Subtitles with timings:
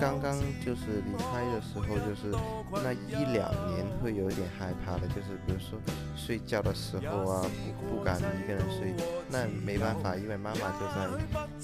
[0.00, 0.34] 刚刚
[0.64, 2.34] 就是离开的时候，就是
[2.82, 5.78] 那一两年会有点害怕的，就是比如说
[6.16, 7.44] 睡觉的时候啊，
[7.78, 8.94] 不不敢一个人睡，
[9.28, 11.06] 那没办法，因为妈妈就在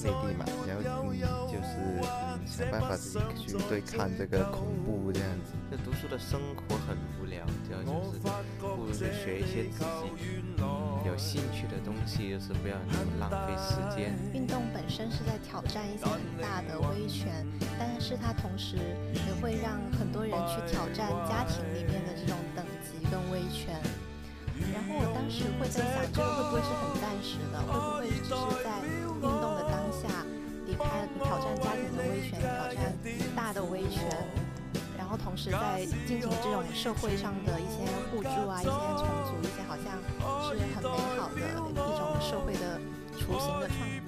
[0.04, 5.55] 内地嘛，然后你就是嗯想办法自己去对抗这个恐怖这样子。
[5.71, 8.18] 就读书的生活很无聊，主要就是
[8.61, 10.11] 不如就学一些自己
[11.17, 14.12] 有兴趣的东西，就是不要那么浪费时间。
[14.35, 17.32] 运动本身是在挑战一些很大的威权，
[17.79, 18.77] 但是它同时
[19.14, 23.81] 也会让很多人去挑战家庭里面的这种等级跟威权。
[24.76, 27.64] 然后我当时会在想，这个会不会是很暂时的？
[27.64, 30.21] 会不会只是在运动的当下
[30.68, 32.92] 离开了挑战家庭的威权，挑战
[33.34, 34.05] 大的威权，
[34.98, 38.69] 然后同时在进行这种社会上的一些互助啊，一些
[39.01, 39.97] 重组，一些好像
[40.55, 40.83] 是很
[41.34, 42.81] 美好的一种社会的
[43.19, 44.06] 雏形的创作。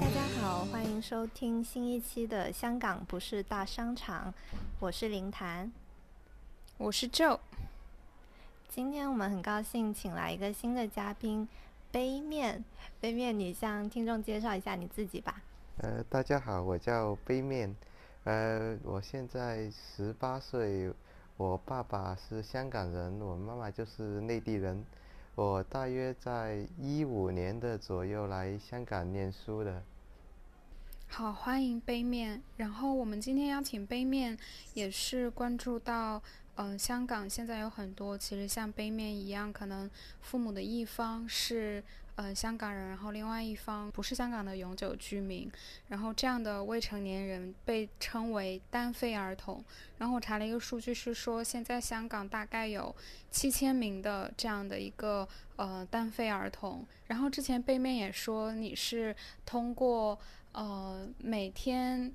[0.00, 4.32] 大家好，欢迎收听新一期的《香港不是大商场》，
[4.78, 5.72] 我是林檀。
[6.78, 7.40] 我是 Joe，
[8.68, 11.48] 今天我们很高兴请来一个新的嘉宾，
[11.90, 12.64] 杯面。
[13.00, 15.42] 杯面，你向听众介绍一下你自己吧。
[15.78, 17.74] 呃，大家好，我叫杯面，
[18.24, 20.92] 呃，我现在十八岁，
[21.36, 24.84] 我爸爸是香港人，我妈妈就是内地人，
[25.34, 29.82] 我大约在一五年的左右来香港念书的。
[31.08, 32.40] 好，欢迎杯面。
[32.56, 34.38] 然后我们今天邀请杯面，
[34.72, 36.22] 也是关注到，
[36.54, 41.82] 呃，香港现在有很多其实像杯面一样，可能父母的一方是
[42.22, 45.50] 呃香港人，然后另外一方不是香港的永久居民，
[45.88, 49.62] 然后这样的未成年人被称为单非儿童。
[49.98, 52.94] 然后我查了一个数据是说，现在香港大概有
[53.30, 56.86] 七千名的这样的一个呃单非儿童。
[57.08, 60.18] 然后之前背面也说你是通过
[60.52, 62.12] 呃每天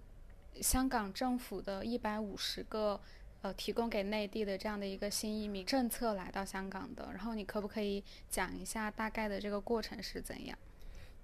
[0.62, 3.00] 香港政府的一百五十个
[3.41, 7.09] 呃提供给内地的这样的一个新移民政策来到香港的。
[7.13, 10.57] 然后你可不可以讲一下大概的这个过程是怎样？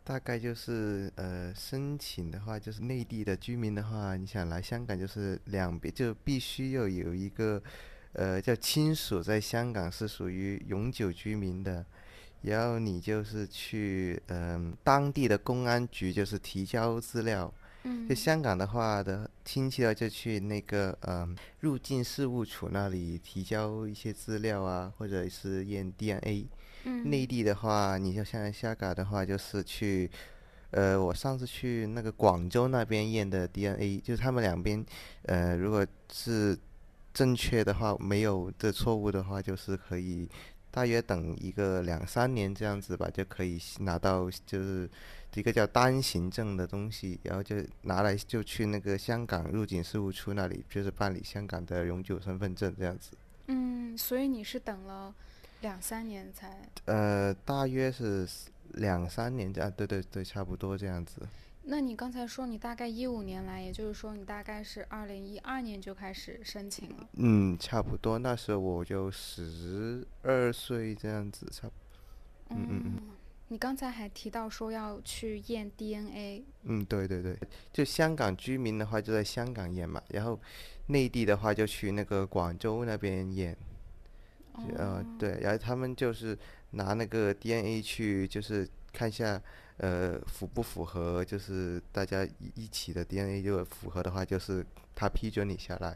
[0.06, 7.64] 大概就是呃，申请的话，就是内地的居民的话，你想来香港，就是两边就必须要有一个
[8.12, 11.86] 呃叫亲属在香港是属于永久居民的，
[12.42, 17.54] 然后你就是去嗯、当地的公安局就是提交资料，
[17.84, 26.48] 嗯就香港的话的亲戚的话，就去那个嗯入境事务处那里提交一些资料啊，或者是验 DNA。
[26.86, 30.12] 嗯内地的话，你就像香港的话，就是去，
[30.72, 34.86] 呃，我上次去那个广州那边验的 DNA，就是他们两边，
[35.22, 36.58] 呃，如果是
[37.14, 40.28] 正确的话，没有的错误的话，就是可以
[40.72, 44.90] 大约等一个两三年这样子吧，就可以拿到就是
[45.36, 53.12] 一个叫单行证的东西，然后就拿来就去那个香港入境事务处那里，就是办理香港的永久身份证这样子。
[53.48, 55.14] 嗯，所以你是等了
[55.62, 58.28] 两三年才呃，大约是
[58.74, 61.22] 两三年啊，对对对，差不多这样子。
[61.66, 67.08] 那你刚才说你大概一五年来，也就是说你大概是二零一二年就开始申请了。
[67.14, 71.74] 嗯，差不多，那时候我就十二岁这样子，差不，
[72.50, 73.02] 嗯嗯嗯，
[73.54, 77.38] 你刚才还提到说要去验 DNA，嗯，对对对，
[77.72, 80.40] 就香港居民的话就在香港验嘛，然后
[80.88, 83.56] 内地的话就去那个广州那边验，
[84.76, 86.36] 呃，对，然后他们就是
[86.72, 89.40] 拿那个 DNA 去，就是看一下，
[89.78, 94.66] 呃，符不符合，就是大家一一起的 DNA，如果符合的话，就是
[94.96, 95.96] 他批准你下来。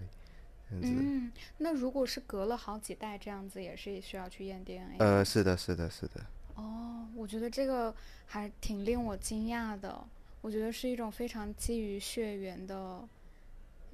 [0.69, 4.97] 嗯，那如果是隔了好几代这样子，也是需要去验 DNA。
[4.99, 6.23] 呃，是的，是的，是的。
[6.57, 7.93] 哦，我觉得这个
[8.25, 10.03] 还挺令我惊讶的。
[10.41, 13.07] 我觉得是一种非常基于血缘的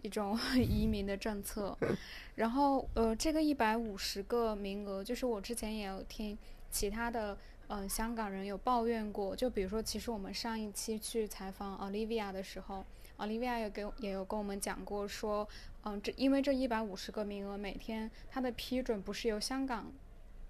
[0.02, 1.78] 一种 移民的政策。
[2.36, 6.38] 然后，呃，这个一百五十个名额，就是我之前也有听
[6.70, 9.36] 其他的嗯香港人有抱怨过。
[9.36, 12.86] 就比如说，其实我们上一期去采访 Olivia 的时候
[13.18, 15.48] ，Olivia 也给也有跟我们讲过说，
[15.84, 19.92] 嗯、这因为这一百五十个名额，每天它的批准不是由香港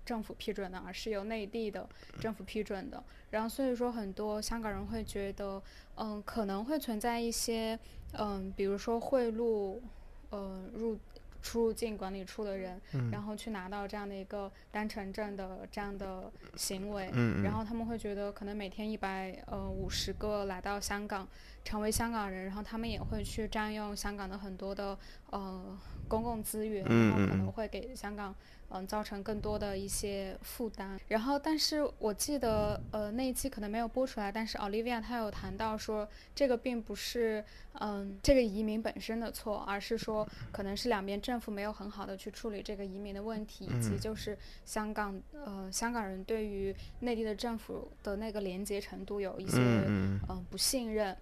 [0.06, 1.88] 政府批准的，而是由内地的
[2.20, 3.04] 政府批准的。
[3.30, 5.62] 然后所以说，很多香港人会觉得，
[5.96, 7.80] 嗯，可能会存在一些，
[8.14, 9.80] 嗯，比如说贿赂，
[10.30, 10.98] 呃，入
[11.42, 12.80] 出入境管理处的人，
[13.12, 17.10] 然后去拿到这样的一个单程证的这样的行为。
[17.14, 21.28] 嗯嗯然后他们会觉得，可能每天一百呃五十个来到香港，
[21.66, 24.98] 成为香港人，然后他们也会去占用香港的很多的
[25.32, 25.78] 呃
[26.08, 28.34] 公共资源，然后可能会给香港。
[28.74, 31.00] 嗯，造成更多的一些负担。
[31.08, 37.46] 然后，但是我记得，呃，那一期可能没有播出来，但是 Olivia 她有谈到说，这个并不是，
[37.80, 50.20] 嗯，这个移民本身的错，而是说，可能是两边政府没有很好的去处理这个移民的问题，以及就是香港，呃，香港人对于内地的政府的那个连接程度有一些，嗯，
[50.50, 51.16] 不信任。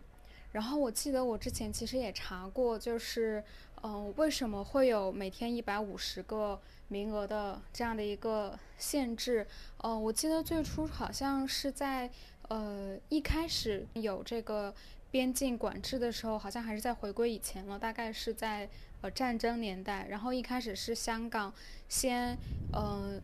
[0.54, 3.42] 然后我记得我之前其实也查过，就是，
[3.84, 6.60] 嗯，为什么会有每天一百五十个。
[6.92, 9.48] 名额的这样的一个限制，
[9.78, 12.12] 呃，我记得最初好像是在
[12.50, 14.76] 呃一开始有这个
[15.10, 18.68] 边境管制的时候，好像还是在回归以前了，大概是在
[19.00, 20.06] 呃战争年代。
[20.10, 21.54] 然后一开始是香港
[21.88, 22.38] 先
[22.74, 23.18] 呃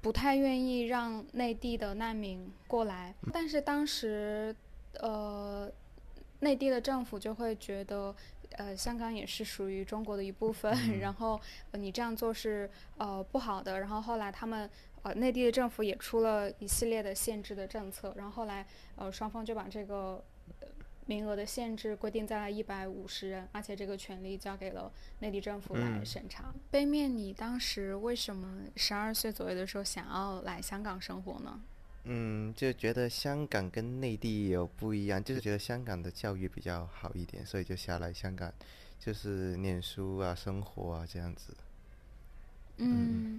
[0.00, 4.52] 不太愿意让内地的难民过来，但是当时
[4.94, 5.70] 呃
[6.40, 8.12] 内地的政府就会觉得。
[8.52, 11.40] 呃，香港也是属于中国的一部分，然后
[11.72, 13.80] 你这样做是呃不好的。
[13.80, 14.68] 然后后来他们
[15.02, 18.66] 呃内地的政府也出了一系列的限制的政策，然后后来
[18.96, 20.24] 呃双方就把这个
[21.06, 26.52] 名额的限制规定在了一百五十人，而且这个权利交给了内地政府来审查。
[26.70, 31.60] 背面，你当时为什么十二岁左右的时候想要来香港生活呢？
[32.10, 38.50] 嗯，就觉得香港跟内地有不一样，就是觉得香港的教育比较好一点，所以就下来香港，
[38.98, 41.54] 就是念书啊、生活啊这样子。
[42.78, 43.38] 嗯，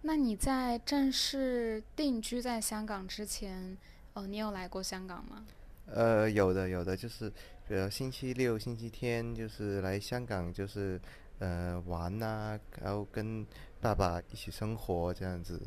[0.00, 3.76] 那你在正式定居在香港之前，
[4.14, 5.44] 哦，你有来过香港吗？
[5.84, 7.28] 呃，有的，有的，就是
[7.68, 10.98] 比如星期六、星期天，就是来香港，就是
[11.38, 13.46] 呃玩呐，然后跟
[13.78, 15.60] 爸爸一起生活这样子。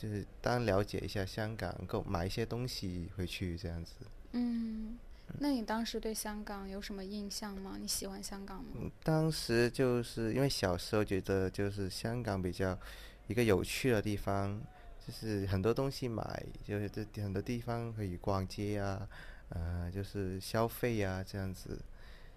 [0.00, 3.94] 就是当了解一下香港，购买一些东西回去这样子。
[4.32, 4.96] 嗯，
[5.40, 7.76] 那你当时对香港有什么印象吗？
[7.80, 8.90] 你喜欢香港吗？
[9.02, 12.78] 当时就是因为小时候觉得就是香港比较
[13.26, 14.60] 一个有趣的地方，
[15.04, 19.08] 就是很多东西买，就是这很多地方可以逛街啊，
[19.48, 21.80] 呃，就是消费啊这样子。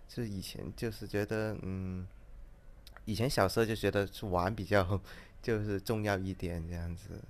[0.07, 2.05] 就以前就是觉得，嗯，
[3.05, 4.99] 以前小时候就觉得是玩比较
[5.41, 7.21] 就是重要一点这样子。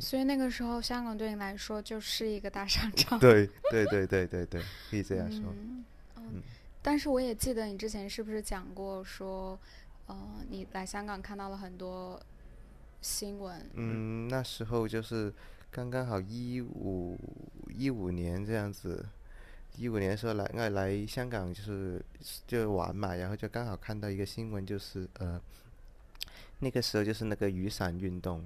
[0.00, 3.18] 所以那个时候，香港对你来说就是一个大商场。
[3.18, 5.42] 对对对对对对，可以这样说。
[6.16, 6.42] 嗯，
[6.80, 9.58] 但是我也记得你之前是不是讲过说，
[10.06, 10.16] 呃，
[10.48, 12.18] 你来香港看到了很多
[13.02, 13.70] 新闻。
[13.74, 15.32] 嗯，那时候就是
[15.70, 17.18] 刚刚好一五
[17.68, 19.04] 一五年这样子，
[19.76, 22.02] 一五年的时候来，爱来香港就是
[22.46, 25.38] 就玩嘛，然后就刚好看到一个新闻，就是呃，
[26.60, 28.42] 那个时候就是那个雨伞运动。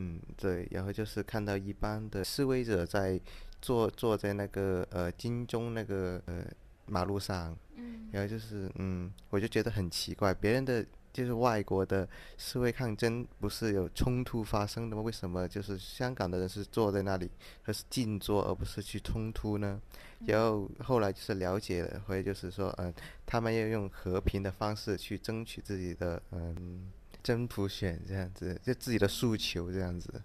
[0.00, 3.20] 嗯，对，然后就是看到一般的示威者在
[3.60, 6.42] 坐坐在那个呃金钟那个呃
[6.86, 10.82] 马路上，嗯，然后就是嗯，我就觉得很奇怪，别人的
[11.12, 12.08] 就是外国的
[12.38, 15.02] 示威抗争不是有冲突发生的吗？
[15.02, 17.30] 为什么就是香港的人是坐在那里，
[17.66, 19.78] 而是静坐而不是去冲突呢？
[20.26, 22.90] 然后后来就是了解了，或者就是说，嗯，
[23.26, 26.90] 他们要用和平的方式去争取自己的嗯。
[27.22, 30.22] 真普选这样子，就自己的诉求这样子。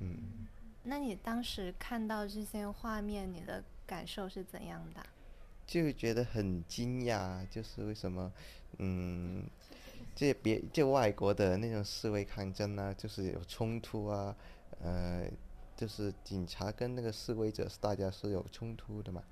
[0.00, 0.46] 嗯，
[0.84, 5.04] 那你当时看到这些画面，你的感受是怎样的？
[5.66, 8.32] 就觉得很惊讶，就是为什么，
[8.78, 9.44] 嗯，
[10.14, 14.34] 这别就外国的那种示威抗争啊，就是有冲突啊，
[14.80, 15.28] 呃，
[15.76, 19.22] 就是警察跟那个示威者是大家是有冲突的嘛。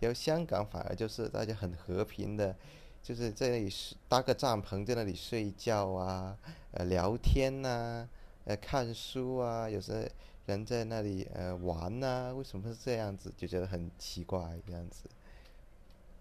[0.00, 2.56] 然后香港反而就是大家很和平的。
[3.02, 3.74] 就是在那里
[4.08, 6.38] 搭个帐篷，在那里睡觉啊，
[6.70, 8.08] 呃，聊天呐，
[8.44, 10.10] 呃，看书啊，有时
[10.46, 13.32] 人在那里呃玩呐，为什么是这样子？
[13.36, 15.08] 就觉得很奇怪这样子。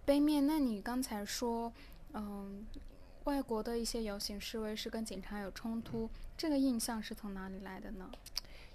[0.06, 1.72] 背面，那你刚才说，
[2.14, 2.66] 嗯，
[3.26, 8.10] 外国的一些游行示威是跟警察有冲突，这个印象是从哪里来的呢？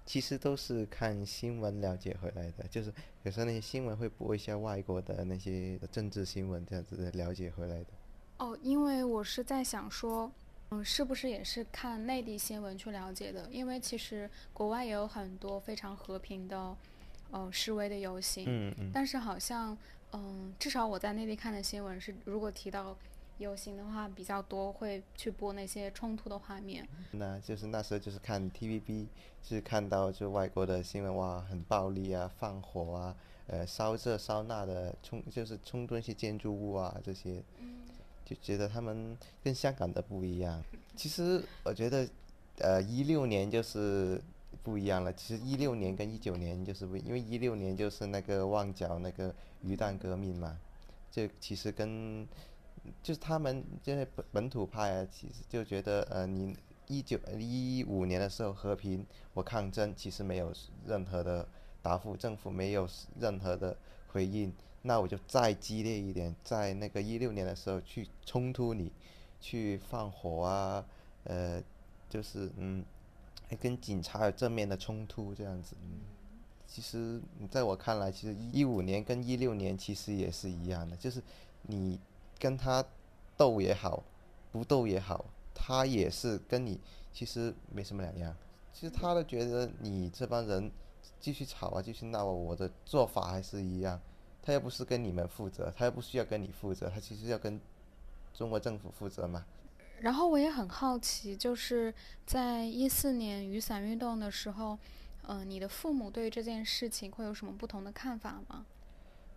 [0.05, 2.93] 其实都是看新闻了解回来的，就是
[3.25, 7.87] 有时候那些新闻会播一下外国的那些政治新闻，这样子了解回来的。
[8.39, 10.31] 哦，因为我是在想说，
[10.71, 13.49] 嗯，是不是也是看内地新闻去了解的？
[13.51, 16.77] 因为其实国外也有很多非常和平的，
[17.31, 18.45] 呃，示威的游行。
[18.47, 18.91] 嗯嗯。
[18.93, 19.77] 但是好像，
[20.13, 22.95] 嗯，至少我在内地看的新闻是，如果提到
[23.39, 26.87] 游行的话，比较多会去播那些冲突的画面。
[27.13, 29.07] 那就是那时候就是看 TVB，
[29.43, 33.17] 是看到就外国的新闻，哇，很暴力啊，放火啊，
[33.47, 37.43] 呃，烧这烧那的，冲就是冲突一些建筑物啊这些。
[38.27, 40.63] 就觉得他们跟香港的不一样。
[40.97, 42.09] 其实我觉得，
[42.59, 44.21] 呃，一六年就是
[44.65, 45.13] 不一样了。
[45.13, 50.59] 其实一六年跟一九年就是不，因为一六年就是那个旺角那个鱼蛋革命嘛。
[51.09, 52.27] 就其实跟
[53.03, 56.55] 就是他们这些本本土派啊，其实就觉得呃，你
[56.89, 60.53] 一九一五年的时候和平，我抗争，其实没有
[60.85, 61.49] 任何的
[61.81, 63.77] 答复，政府没有任何的
[64.09, 64.53] 回应，
[64.87, 68.93] 那我就再激烈一点，在那个一六年的时候去冲突你，
[69.41, 70.85] 去放火啊，
[71.25, 71.61] 呃，
[72.09, 72.85] 就是嗯，
[73.61, 75.75] 跟警察有正面的冲突这样子。
[76.69, 81.21] 其实在我看来，其实一五年跟一六年其实也是一样的，就是
[81.63, 81.99] 你
[82.39, 82.85] 跟他
[83.37, 84.05] 斗也好，
[84.53, 86.81] 不斗也好，他也是跟你
[87.13, 88.37] 其实没什么两样。
[88.73, 90.71] 其实他都觉得你这帮人
[91.19, 94.01] 继续吵啊，继续闹啊，我的做法还是一样。
[94.47, 97.61] 他又不是跟你们负责，他又不需要跟你负责，他其实要跟
[98.33, 99.45] 中国政府负责嘛。
[100.01, 101.93] 然后我也很好奇，就是
[102.25, 104.79] 在一四年雨伞运动的时候。
[105.29, 108.65] 嗯，你的父母对这件事情会有什么不同的看法吗？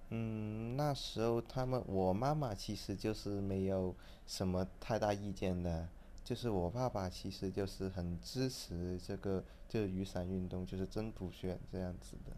[0.10, 3.96] 嗯，那时候他们，我妈妈其实就是没有
[4.28, 5.90] 什么太大意见的，
[6.24, 12.34] 就是我爸爸其实就是很支持这个，就是雨伞运动，就是真普选这样子的。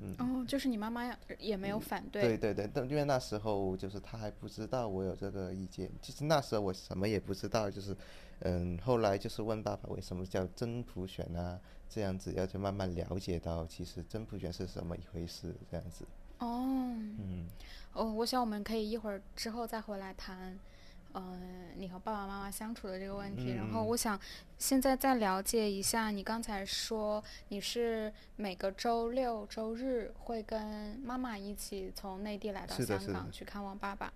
[0.00, 0.14] 嗯。
[0.18, 2.22] 哦，就是你妈妈也没有反对。
[2.22, 7.96] 对对对，但因为那时候就是她还不知道我有这个意见，其实那时候我什么也不知道，就是
[8.40, 11.58] 嗯，后来就是问爸爸为什么叫真普选啊？
[11.88, 16.06] 这样子，要去慢慢了解到，其实真普选是什么一回事，这样子。
[16.38, 16.64] 哦。
[17.18, 17.46] 嗯。
[17.92, 20.58] 哦，我想我们可以一会儿之后再回来谈，
[21.14, 23.54] 嗯，你和爸爸妈妈相处的这个问题。
[23.54, 24.18] 然后我想
[24.58, 34.12] 现在再了解一下，你刚才说你是每个周六周日会跟妈妈一起从内地来到香港去看望爸爸。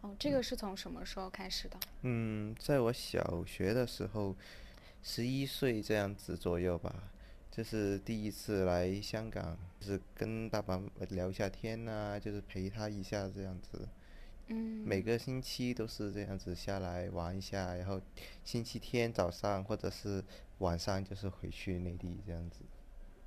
[0.00, 1.76] 哦，这个是从什么时候开始的？
[2.02, 4.36] 嗯，在我小学的时候。
[5.02, 6.94] 十一岁这样子左右吧，
[7.50, 13.88] 这是第一次来香港，就是跟爸爸聊一下天呐，就是陪他一下这样子。
[14.50, 14.82] 嗯。
[14.86, 18.00] 每个星期都是这样子下来玩一下，然后
[18.44, 20.22] 星期天早上或者是
[20.58, 22.60] 晚上就是回去内地这样子。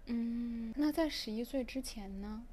[0.06, 2.44] 嗯，那在十一岁之前呢？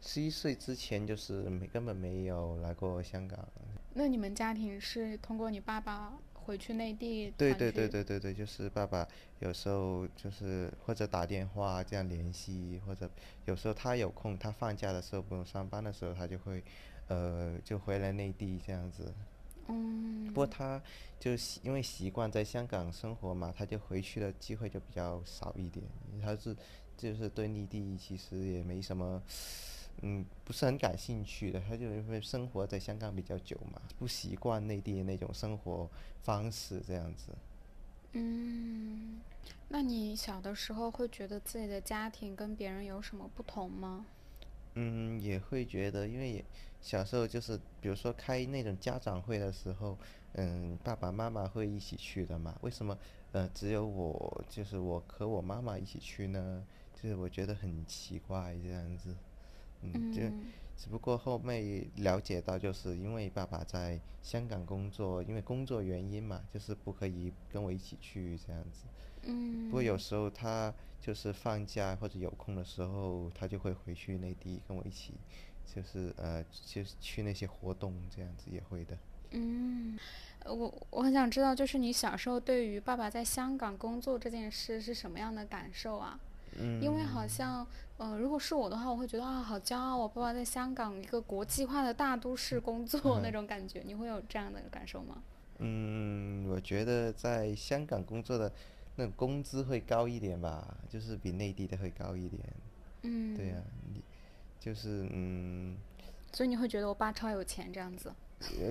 [0.00, 3.46] 十一岁之前就是没根本没有来过香港。
[3.92, 6.16] 那你们家庭是通过你爸爸？
[6.32, 7.30] 回去内地。
[7.36, 9.06] 对对对对对对，就是爸爸
[9.40, 13.08] 有时候就是或者打电话这样联系，或者
[13.44, 16.64] 有时候他有空，他放假的时候不用上班的时候，他就会，
[17.10, 19.12] 呃，就回来内地这样子。
[19.66, 20.26] 嗯。
[20.28, 20.80] 不过他
[21.18, 25.84] 就因为习惯在香港生活嘛，他就回去的机会就比较少一点。
[26.22, 26.56] 他是
[26.96, 29.20] 就是对内地其实也没什么。
[30.02, 35.90] 嗯，不是很感兴趣的，他就因为生活在香港比较久嘛，不习惯内地那种生活
[36.22, 37.32] 方式这样子。
[38.12, 39.20] 嗯，
[39.68, 44.06] 那你小的时候会觉得自己的家庭跟别人有什么不同吗？
[44.74, 46.42] 嗯，也会觉得，因为
[46.80, 49.98] 小时候就是比如说开那种家长会的时候，
[50.32, 52.96] 嗯，爸爸妈妈会一起去的嘛，为什么
[53.32, 56.64] 呃只有我就是我和我妈妈一起去呢？
[56.94, 59.14] 就是我觉得很奇怪这样子。
[59.82, 60.20] 嗯，就
[60.76, 68.84] 只不过后面了解到，就是因为爸爸在香港工作，因为工作原因嘛，就是不可以跟我一起去这样子。
[69.22, 69.66] 嗯。
[69.66, 75.14] 不过有时候他就是放假或者有空的时候，他就会回去内地跟我一起，
[75.74, 78.96] 就是呃，就是去那些活动这样子也会的。
[79.30, 79.98] 嗯，
[80.44, 86.18] 我我很想知道，就是你小时候对于爸爸在香港工作这件事是什么样的感受啊？
[86.58, 86.82] 嗯。
[86.82, 87.66] 因为好像。
[88.00, 89.94] 呃，如果是我的话，我会觉得啊，好骄傲！
[89.94, 95.22] 我爸爸在香港一个国际化的大都市工作那种感觉，你会有这样的感受吗？
[95.58, 98.50] 嗯，我觉得在香港工作的
[98.96, 102.42] 那工资会高一点吧，就是比内地的会高一点。
[103.02, 103.36] 嗯。
[103.36, 103.56] 对呀，
[103.92, 104.00] 你
[104.60, 105.76] 就是嗯。
[106.32, 108.14] 所以你会觉得我爸超有钱这样子？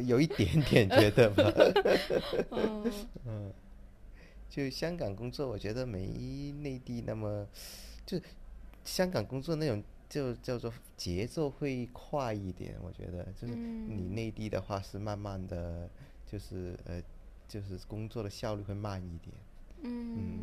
[0.06, 1.44] 有一点点觉得吧。
[2.52, 2.94] 嗯。
[3.26, 3.54] 嗯。
[4.50, 6.06] 就香港工作，我觉得没
[6.54, 7.46] 内地那么
[8.06, 8.18] 就。
[8.86, 15.88] 香港工作那种就叫做节奏会快一点，我觉得就是你内地的话是慢慢的，
[16.26, 17.00] 就是呃，
[17.48, 19.36] 就是工作的效率会慢一点。
[19.84, 20.40] 嗯，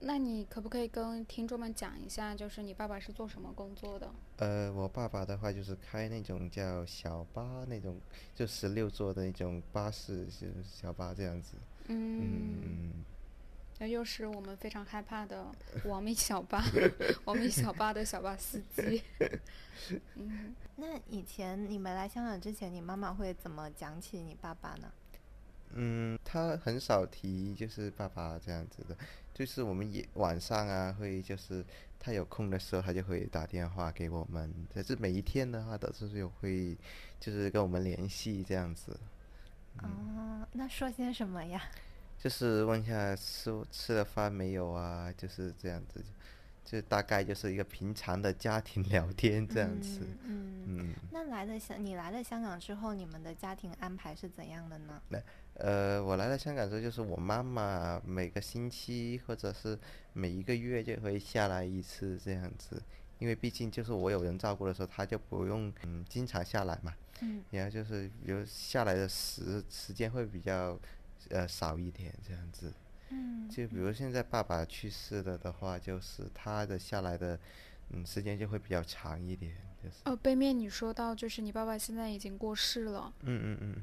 [0.00, 4.10] 那你可不可以跟听众们讲一下，就是你爸爸是做什么工作的？
[4.36, 8.00] 呃，我爸爸的话就是开那种叫小巴那种，
[8.34, 11.56] 就十六座的那种巴士，是小巴这样子。
[11.88, 13.04] 嗯。
[13.80, 15.46] 那又是我们非常害怕的
[15.84, 16.60] 亡命小巴，
[17.26, 19.00] 亡命小巴的小巴司机。
[20.16, 24.92] 嗯，那以前你们来香港之前，你妈妈会怎么讲起你爸爸呢？
[25.74, 28.96] 嗯，他很少提就是爸爸这样子的，
[29.34, 31.64] 就是我们也晚上啊会就是
[31.98, 36.76] 他有空的时候他就会打电话给我们，但是每一天的话都是有会
[37.20, 38.98] 就是跟我们联系这样子。
[39.82, 41.62] 哦，那说些什么呀？
[42.18, 46.02] 就是问一下吃吃了饭没有啊，就是这样子，
[46.64, 50.00] 就大概就是一个平常的家庭聊天这样子。
[50.24, 50.94] 嗯嗯。
[51.12, 55.00] 那来了香，你来了香港之后，你们的家庭安排是怎样的呢？
[55.08, 55.20] 那
[55.58, 59.78] 呃，我来了香港之后，就是我妈妈每个星期或者是
[60.12, 62.82] 每一个月就会下来一次这样子，
[63.18, 66.94] 因为毕竟就是我有人照顾的时候，她就不用嗯经常下来嘛。
[67.20, 67.42] 嗯。
[67.50, 70.78] 然后就是比如下来的时时间会比较。
[71.30, 72.72] 呃，少一点这样子，
[73.10, 77.38] 嗯，就比如现在爸爸去世了的话，就是他的下来的，
[77.90, 79.96] 嗯，时间就会比较长一点，就是。
[80.04, 83.12] 哦，背面你说到就是你爸爸现在已经过世了。
[83.22, 83.82] 嗯嗯嗯。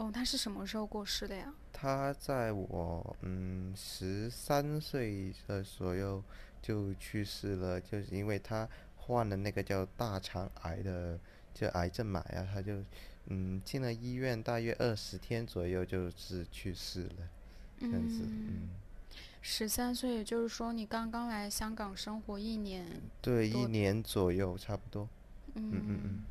[0.00, 1.52] 哦，他是什么时候过世的呀？
[1.72, 6.22] 他在我嗯十三岁的左右
[6.62, 11.18] 就去世了，就是因为他患了那个叫大肠癌的，
[11.52, 12.82] 就癌症嘛然后，他就。
[13.32, 17.28] 嗯，进了医院大约二十天左右就是去世了，
[17.78, 18.22] 这样子。
[18.24, 18.70] 嗯，
[19.40, 23.00] 十三岁，也就是说你刚刚来香港生活一年。
[23.20, 25.08] 对，一年左右差不多。
[25.54, 26.24] 嗯嗯嗯。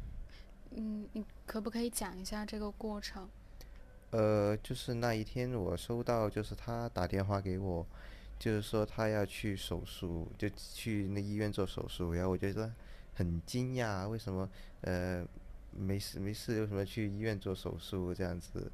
[0.71, 3.29] 嗯，你可不可以讲一下这个过程？
[4.11, 7.85] 呃，就是那一天我收到，就是他打电话给我，
[8.37, 12.71] 就是说他要去手术，就去那医院做手术，然后我觉得
[13.15, 14.49] 很惊讶，为什么？
[14.81, 15.25] 呃。
[15.71, 18.71] 没事没事，为什么去医院做手术这样子？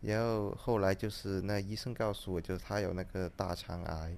[0.00, 4.16] 然后后来就是那医生告诉我，就是他有那个大肠癌，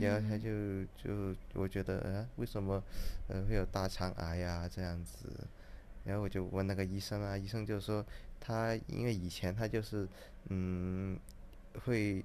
[0.00, 2.82] 然后他就就我觉得啊，为什么
[3.28, 5.28] 呃会有大肠癌呀这样子？
[6.04, 8.04] 然后我就问那个医生啊，医生就说
[8.40, 10.08] 他因为以前他就是
[10.48, 11.18] 嗯
[11.84, 12.24] 会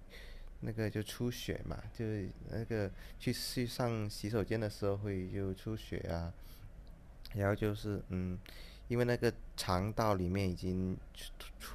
[0.61, 6.33] 那个就出血嘛，就是那个去去上洗手间的时候会就出血啊，
[7.35, 8.37] 然后就是嗯。
[8.89, 10.95] 因为那个肠道里面已经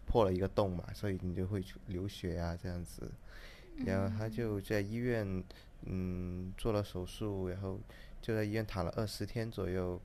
[0.06, 3.06] 破了一个洞嘛，所以你就会流血啊，这样子。
[3.84, 5.44] 然后他就在医院，
[5.82, 7.78] 嗯，做了手术，然后
[8.22, 10.00] 就在医院躺了二十天左右，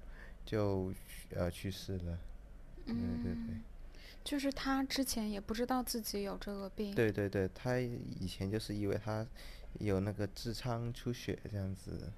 [0.47, 0.91] 就
[1.35, 2.17] 呃去世了。
[2.85, 3.61] 嗯，对对。
[4.23, 6.95] 就是他之前也不知道自己有这个病。
[6.95, 9.23] 对对对，他以前就是以为他
[9.79, 12.11] 有那个痔疮出血这样子，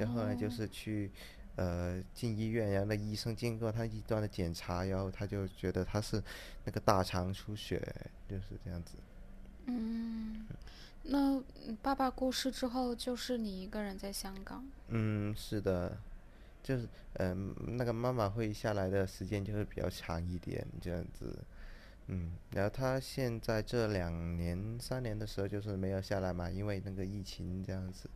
[0.00, 1.12] 然后呢就是去。
[1.56, 6.20] 呃，进医院，然后那医生经过他一段的检查，然后他就觉得他是
[6.64, 7.80] 那个大肠出血，
[8.28, 8.96] 就是这样子。
[9.66, 10.48] 嗯，
[11.04, 11.40] 那
[11.80, 14.66] 爸爸过世之后，就是你一个人在香港？
[14.88, 15.96] 嗯，是的，
[16.64, 21.38] 就是嗯，那个妈妈会下来的时间就会比较长一点，这样子。
[22.08, 28.10] 嗯，然后他现在这两年、三年的时候就是没有下来嘛，因为那个疫情这样子。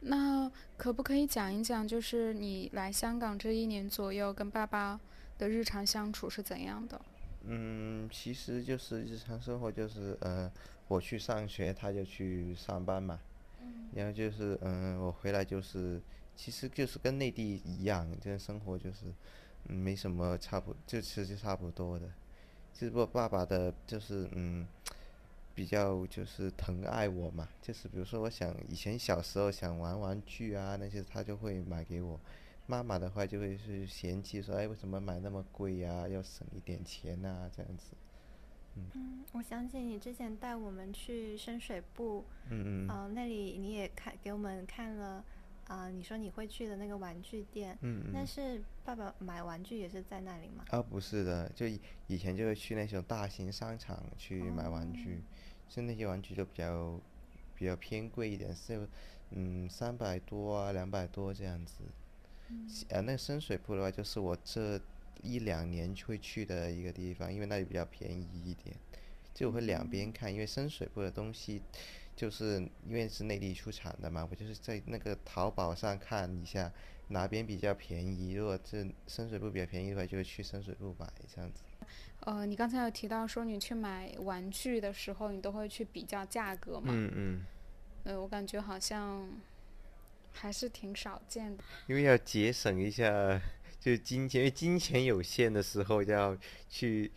[0.00, 5.00] 那可不可以讲一讲，就是你来香港这一年左右，跟爸爸
[5.38, 7.00] 的日常相处是怎样的？
[7.44, 10.50] 嗯，其实就是日常生活，就是呃，
[10.88, 13.18] 我去上学，他就去上班嘛。
[13.62, 13.88] 嗯。
[13.94, 16.00] 然后就是嗯，我回来就是，
[16.36, 19.06] 其实就是跟内地一样，就是生活就是，
[19.64, 22.08] 嗯，没什么差不，就其实差不多的。
[22.72, 24.68] 只不过爸爸的，就是嗯。
[25.56, 32.20] 比较就是疼爱我嘛，就是比如说，我想以前小时候想玩玩具啊，那些他就会买给我。
[32.66, 36.06] 妈妈的话就会是嫌弃说，哎，为什么买那么贵呀？
[36.06, 37.96] 要省一点钱呐，这样子。
[38.74, 45.24] 嗯，我想起你之前带我们去深水埗，嗯嗯，那里你也看给我们看了，
[45.66, 50.64] 啊，你说你会去的那个玩具店，嗯嗯，那是爸爸买玩具也是在那里吗？
[50.70, 51.66] 啊，不是的，就
[52.06, 55.22] 以前就会去那种大型商场去买玩具。
[55.68, 57.00] 是那些玩具就比较
[57.56, 58.88] 比较偏贵一点，是
[59.30, 61.82] 嗯三百多啊两百多这样子。
[62.90, 64.80] 呃，那深水埗的话，就是我这
[65.22, 68.76] 一两年会去的一个地方，因为那里比较便宜一点。
[69.34, 71.60] 就会两边看，因为深水埗的东西，
[72.16, 72.54] 就是
[72.86, 76.72] 因为是内地出产的嘛，我就是在那个淘宝上看一下
[77.08, 78.32] 哪边比较便宜。
[78.32, 81.62] 如果这深水埗比较便宜的话，就会去深水埗买这样子。
[82.20, 86.86] 呃，你刚才有提到说你去买玩具的时候，你都会去比较价格嘛？
[86.88, 87.44] 嗯嗯。
[88.04, 89.28] 呃，我感觉好像
[90.32, 91.62] 还是挺少见的。
[91.86, 93.38] 因为要节省一下，
[93.78, 96.36] 就金钱，因为金钱有限的时候，要
[96.68, 97.12] 去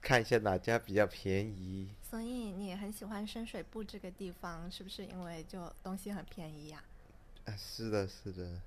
[0.00, 1.88] 看一下哪家比较便宜。
[2.10, 6.82] 所以你很喜欢深水埗这个地方，是不是因为就东西很便宜呀？
[7.44, 8.60] 啊，是的，是的。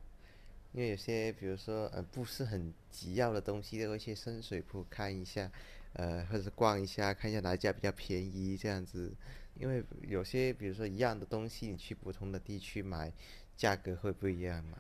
[0.72, 5.52] 因为有些，比如说，呃，不是很急要的东西，都会去深水埗看一下，
[5.92, 9.12] 呃，或者是逛一下，看一下哪一家比较便宜这样子。
[9.60, 13.12] 因为有些比如说一样的东西，你去不同的地区买，
[13.58, 14.78] 价格会不一样嘛。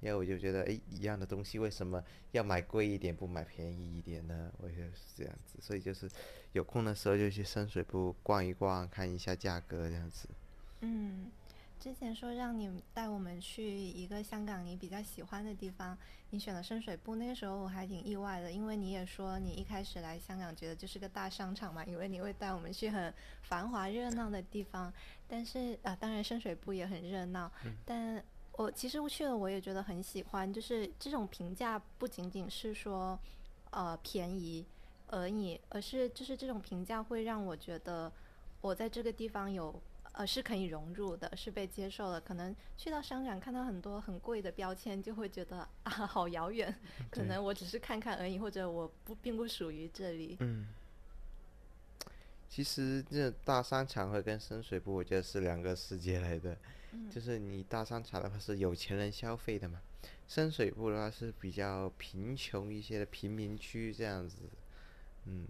[0.00, 4.52] 因为我就觉得，哎，一样的东西为什么要买贵一点，不买便宜一点呢？
[4.58, 6.08] 我就是这样子，所以就是
[6.52, 10.28] 有空的时候就去深水埗逛一逛，看一下价格这样子。
[10.80, 11.30] 嗯。
[11.80, 15.96] 之前说让你带我们去一个香港你比较喜欢的地方，
[16.30, 17.14] 你选了深水埗。
[17.14, 24.92] 那个时候我还挺意外的，因为你也说你一开始来香港觉得就是个大商场嘛，以为你会带我们去很繁华热闹的地方。
[25.28, 27.48] 但是啊，当然深水埗也很热闹。
[27.84, 28.20] 但
[28.58, 30.52] 我其实去了，我也觉得很喜欢。
[30.52, 33.18] 就是这种评价不仅仅是说
[33.70, 34.66] 呃便宜
[35.06, 38.12] 而已，而是就是这种评价会让我觉得
[38.60, 39.74] 我在这个地方有。
[40.12, 42.20] 呃，是可以融入的，是被接受的。
[42.20, 46.74] 可能去到商场看到很多很贵的标签，就会觉得啊，好遥远。
[47.08, 50.36] 可能我只是看看而已，或者我不并不属于这里。
[50.40, 50.66] 嗯，
[52.48, 56.56] 其实这大商场和跟深水埗，我觉得是两个世界来的。
[57.10, 59.80] 就是你大商场的话是有钱人消费的嘛，
[60.26, 64.36] 深水埗的话是比较贫穷一些的贫民区这样子。
[65.26, 65.46] 嗯，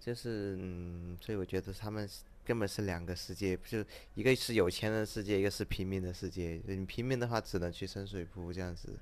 [0.00, 2.08] 就是嗯，所以我觉得他们。
[2.46, 6.60] 根本是两个世界，就一个是有钱人的世界，一个是平民的世界。
[6.66, 8.98] 你平民的话，只能去深水埗这样子。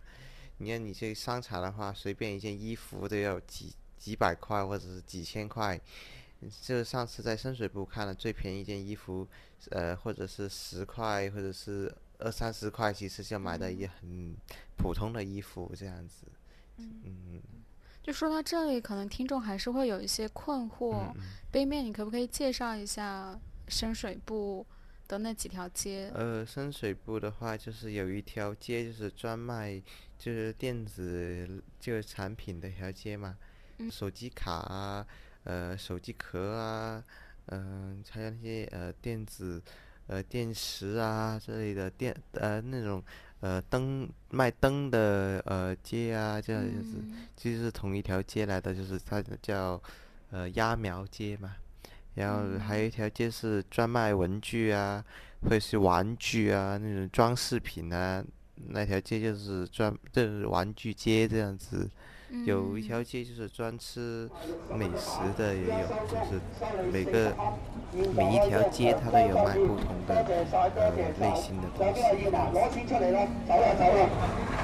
[0.59, 5.81] 你看，你这商场的话，随便一件衣服都要几几百块，或者是几千块。
[6.63, 9.27] 就上次在深水埗看了最便宜一件衣服，
[9.71, 14.35] 呃，或者是十块，或者是二三十块，其实就买的也很
[14.77, 16.27] 普通的衣服这样子。
[16.79, 17.43] 嗯。
[18.03, 21.15] 就说到这里，可能听众还是会有一些困惑。
[21.53, 24.65] 背面，你可不可以介绍一下深水埗
[25.07, 26.11] 的那几条街？
[26.13, 29.81] 呃，深水埗的话，就是有一条街，就是专卖
[30.19, 33.39] 就是电子就是产品的一条街嘛。
[33.89, 35.07] 手机卡啊，
[35.45, 37.05] 呃，手机壳啊，
[37.47, 39.63] 嗯，还有那些呃电子
[40.07, 43.03] 呃电池啊之类的电呃那种。
[43.43, 46.91] 呃，灯卖灯的呃街啊，这样就是，
[47.37, 49.83] 其实是同一条街来的，就是它叫
[50.31, 51.57] 呃鸭苗街嘛。
[52.15, 55.05] 然后还有一条街是专卖文具啊，
[55.41, 58.25] 或者是玩具啊那种装饰品啊，
[58.69, 61.91] 那条街就是专就是玩具街这样子。
[62.47, 64.29] 有一条街就是专吃
[64.75, 66.41] 美食的，也有，就是
[66.91, 67.31] 每个
[68.17, 70.91] 每一条街它都有卖不同的呃
[71.21, 72.01] 类型的东西。
[72.03, 74.09] 攞錢出嚟啦，走啦走啦，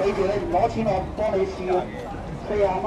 [0.03, 1.69] 記住你唔攞錢我幫你試，
[2.49, 2.87] 四廿蚊，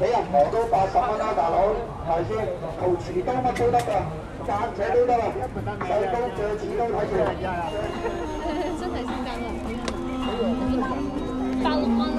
[0.00, 1.76] 俾人磨到八十蚊啦，大佬，
[2.08, 2.32] 係咪先？
[2.80, 4.00] 陶瓷刀乜都得㗎，
[4.48, 5.24] 間尺都得啦，
[5.84, 7.12] 細刀鋸齒都睇住。
[8.80, 9.44] 真係先間啊！
[11.62, 12.18] 百六蚊咯。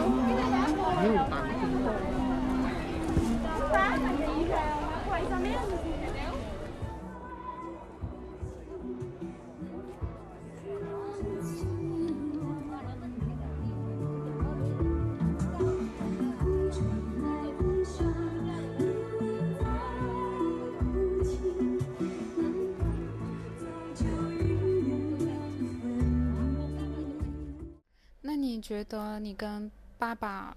[28.63, 30.55] 觉得你跟爸爸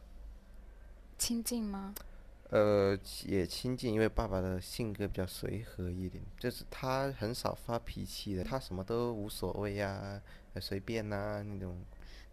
[1.19, 1.92] 亲近吗？
[2.51, 10.23] 呃，也亲近，因为爸爸的性格比较随和一点，就是他很少发脾气的，他什么都无所谓呀，
[10.61, 11.77] 随便呐那种。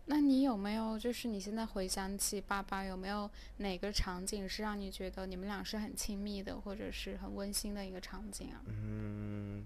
[0.05, 8.61] 那你有没有，就是你现在回想起爸爸，有没有哪个场景是让你觉得你们俩是很亲密的，或者是很温馨的一个场景啊？
[8.67, 9.65] 嗯，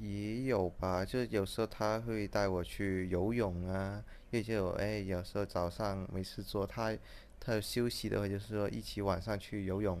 [0.00, 6.96] 也有吧，就有时候他会带我去游泳啊，也就哎，有时候早上没事做，他。
[7.42, 9.98] 他休息的话，就是说一起晚上去游泳，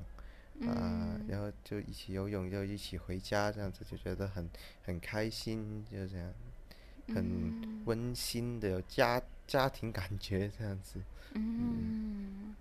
[0.66, 4.46] 啊，然后就一起游泳，就一起回家，这样子就觉得很
[4.82, 6.34] 很开心，就这样，
[7.14, 11.00] 很温馨的家家庭感觉这样子。
[11.32, 12.54] 嗯。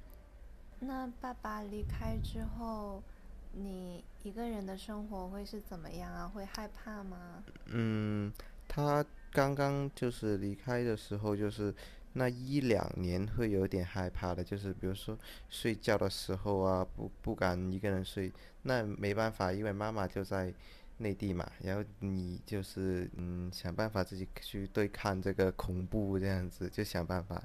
[0.79, 3.03] 那爸爸离开之后，
[3.51, 6.27] 你一个人的生活会是怎么样啊？
[6.27, 7.43] 会害怕吗？
[7.65, 8.31] 嗯，
[8.67, 11.73] 他刚刚就是离开的时候，就是。
[12.13, 15.15] 那一两年会有点害怕的，就是比如说
[15.47, 18.33] 睡觉的时候啊，不不敢一个人睡。
[18.63, 20.51] 那没办法，因为妈妈就在
[20.97, 27.41] 内地嘛，然后你就是嗯想办法自己去对抗这个恐怖这样子，就想办法，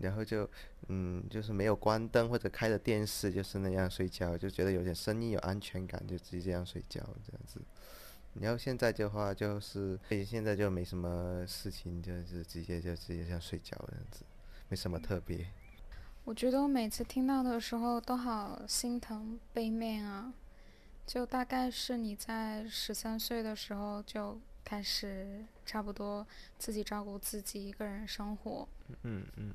[0.00, 0.48] 然后就
[0.88, 7.60] 嗯就是没有关灯或者开着电视，就是那样睡觉，就觉得有点声音有安全感，就直接这样睡觉这样子。
[8.40, 14.24] 然后现在的话就是，现在就没什么事情，就是直接就直接像睡觉这样子，
[14.68, 15.46] 没什么特别。
[16.24, 20.34] 我觉得我每次听到的时候都好心疼背面啊，
[21.06, 26.26] 就大概是你在十三岁的时候就开始差不多
[26.58, 28.66] 自己照顾自己一个人生活，
[29.02, 29.52] 嗯嗯，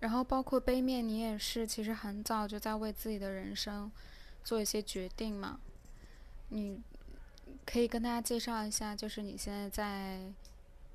[0.00, 3.90] 然后包括杯面你也是其实很早就在为自己的人生
[4.42, 5.60] 做一些决定嘛，
[6.48, 6.80] 你
[7.66, 10.20] 可以跟大家介绍一下，就是你现在在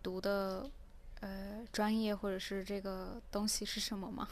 [0.01, 0.69] 读的
[1.19, 4.27] 呃专业或者是这个东西是什么吗？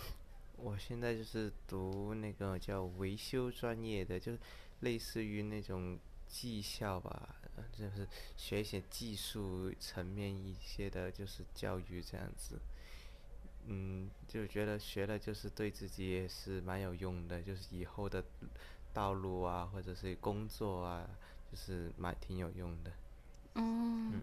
[0.58, 4.40] 我现在就是读那个叫维修专业的，就是
[4.82, 7.40] 类似于那种技校吧，呃
[7.71, 12.60] 就是学一些技术层面一些的，就是教育这样子。
[13.67, 18.24] 嗯，就觉得学了就是对自己也是蛮有用的，就是以后的
[18.93, 21.08] 道路啊，或者是工作啊，
[21.52, 22.91] 就是蛮挺有用的。
[23.56, 24.21] 嗯，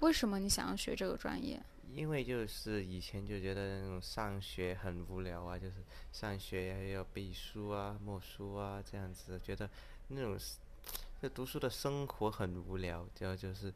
[0.00, 1.62] 为什么你想要学这个专业？
[1.94, 5.74] 因为就是以前就觉得那种上学很无聊啊，就是
[6.12, 9.70] 上学还要背书啊、默书啊这样子，觉得
[10.08, 10.36] 那种
[11.20, 13.72] 是就读书的生活很无聊，就就是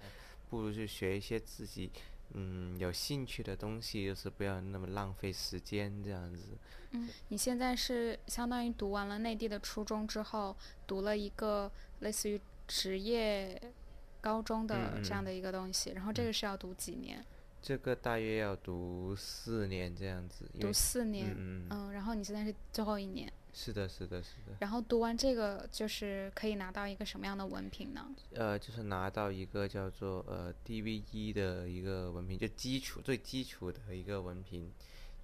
[0.48, 1.90] 不如去学一些自己
[2.34, 6.58] 嗯有兴趣的东西，就是不要那么浪费时间这样子。
[6.92, 13.60] 嗯，你现在是相当于读完了内地的初中之后，读了一个类似于职业
[14.20, 17.24] 高中的这样的一个东西，然后这个是要读几年？
[17.62, 21.30] 这个大约要读四年这样子，读四年。
[21.30, 24.56] 嗯嗯，嗯，然后你现在是最后一年，是的，是的，是的。
[24.60, 28.06] 然后读完这个就是可以拿到一个什么样的文凭呢？
[28.34, 34.72] 呃，就是拿到一个叫做呃 DVE 的一个文凭，就基础最基础的一个文凭，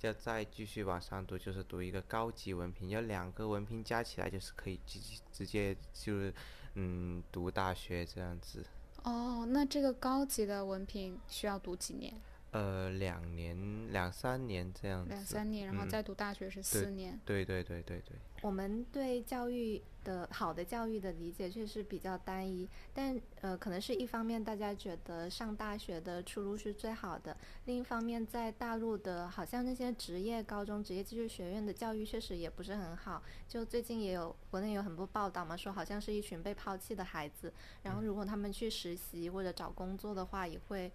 [0.03, 4.99] 要再继续往上读，就是读一个高级文凭，要两个文凭加起来就是可以直
[5.33, 6.35] 直接就是
[6.75, 8.65] 嗯读大学这样子。
[9.05, 12.13] 哦，那这个高级的文凭需要读几年？
[12.53, 15.11] 呃，两年两三年这样子。
[15.11, 17.21] 两三年，然后嗯再读大学是四年。
[17.25, 18.17] 对对对对对。
[18.43, 33.23] 我们对教育的好的教育的理解确实比较单一，但呃，可能是一方面大家觉得上大学的出路是最好的，另一方面在大陆的好像那些职业高中、职业技术学院的教育确实也不是很好。
[33.49, 40.93] 就最近也有国内有很多报道嘛，说好像是一群被抛弃的孩子，然后如果他们去实习或者找工作的话，也会。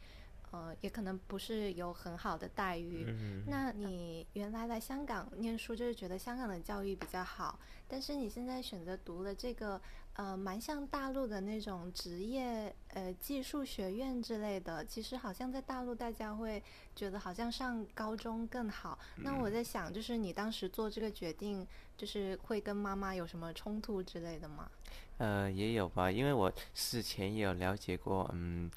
[0.52, 9.82] 呃，也可能不是有很好的待遇，嗯那你原来来香港念书，就是觉得香港的教育比较好，但是你现在选择读了这个，
[10.14, 16.62] 呃，蛮像大陆的那种职业呃技术学院之类的，其实好像在大陆大家会
[16.96, 19.00] 觉得好像上高中更好。
[19.16, 24.70] 那我在想，就是你当时做这个决定，就是会跟妈妈有什么冲突之类的吗？
[25.18, 28.70] 呃，也有吧，因为我事前也有了解过，嗯，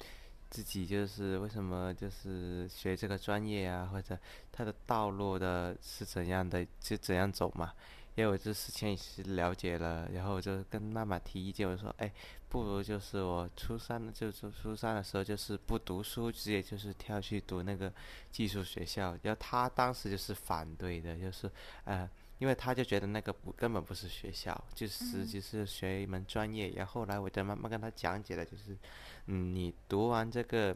[0.55, 4.17] 自己就是为什么就是学这个专业啊，或者
[4.53, 7.73] 他的道路的是怎样的，就怎样走嘛。
[8.15, 12.09] 因为我这事前也是了解了，然后我就跟妈妈提意见，我说，哎，
[12.47, 17.91] 不如就是我初三就初初三的时候就是不读书，直接就是跳去读那个
[18.31, 19.17] 技术学校。
[19.23, 21.51] 然后她当时就是反对的，就是
[21.83, 22.09] 呃。
[22.37, 26.67] 因为他就觉得那个不根本不是学校，就是就是学一门专业。
[26.75, 28.77] 然后后来我的妈妈跟他讲解了，就是，
[29.27, 30.75] 嗯，你读完这个，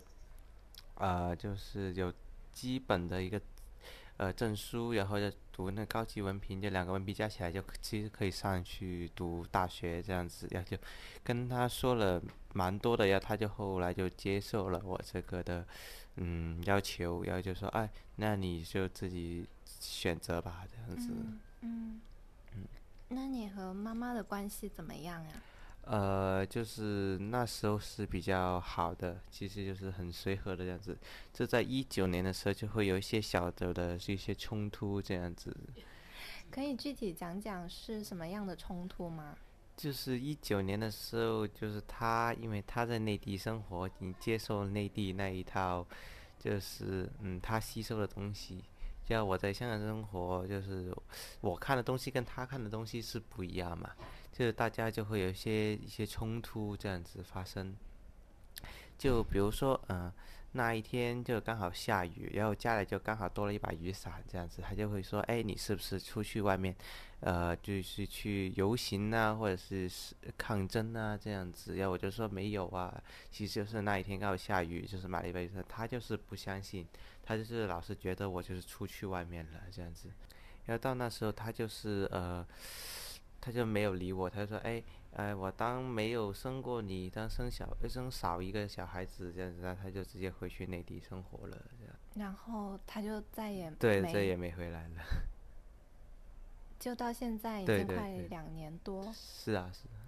[0.95, 2.11] 呃，就是有
[2.51, 3.39] 基本的一个
[4.17, 10.47] 呃证书，然后再读那高级文凭，这两个文凭加起来就其实可以上去读大学这样子。
[10.51, 10.77] 然后就
[11.23, 12.21] 跟他说了
[12.53, 15.65] 蛮多的，然后他就后来就接受了我这个的
[16.15, 21.11] 嗯要求，然后就说，哎，那你就自己选择吧，这样子。
[21.61, 22.01] 嗯
[22.55, 22.65] 嗯，
[23.09, 25.29] 那你和妈妈的关系怎么样呀？
[25.91, 30.95] 呃，就是那时候是比较好的，其实就是很随和的这样子。
[31.33, 35.55] 就在一九年的时候，就会有一些小的的一些冲突这样子。
[36.51, 39.35] 可以具体讲讲是什么样的冲突吗？
[39.75, 45.83] 就是一九年的时候，就是他，因为他在内地生活，你接受内地那一套，
[46.37, 48.63] 就是嗯，他吸收的东西。
[49.07, 50.95] 像我在香港生活，就是
[51.41, 53.89] 我看的东西跟他看的东西是不一样嘛，
[54.31, 57.75] 就是大家就会有一些一些冲突这样子发生。
[58.97, 60.11] 就比如说，嗯、
[60.51, 66.75] 那一天就刚好下雨，然后家里就刚好多了一把雨伞，这样子，他就会说，哎，你是不是出去外面，
[67.21, 69.89] 呃，就是去游行啊，或者是
[70.37, 71.77] 抗争啊这样子？
[71.77, 76.85] 然后我就说没有啊，其实就是那一天刚好下雨，就是买了一把雨伞，他就是不相信，
[77.23, 80.09] 他就是老是觉得我就是出去外面了这样子。
[80.65, 82.45] 然后到那时候他就是呃，
[83.39, 84.83] 他就没有理我，他就说，哎。
[85.13, 91.95] 哎，我当没有生过你，当生小生少一个小孩子这样子，那他就直接回去内地生活了，这样。
[92.13, 95.01] 然后他就再也对，再也没回来了。
[96.79, 99.11] 就到现在已经快对对对两年多。
[99.11, 100.05] 是啊是啊。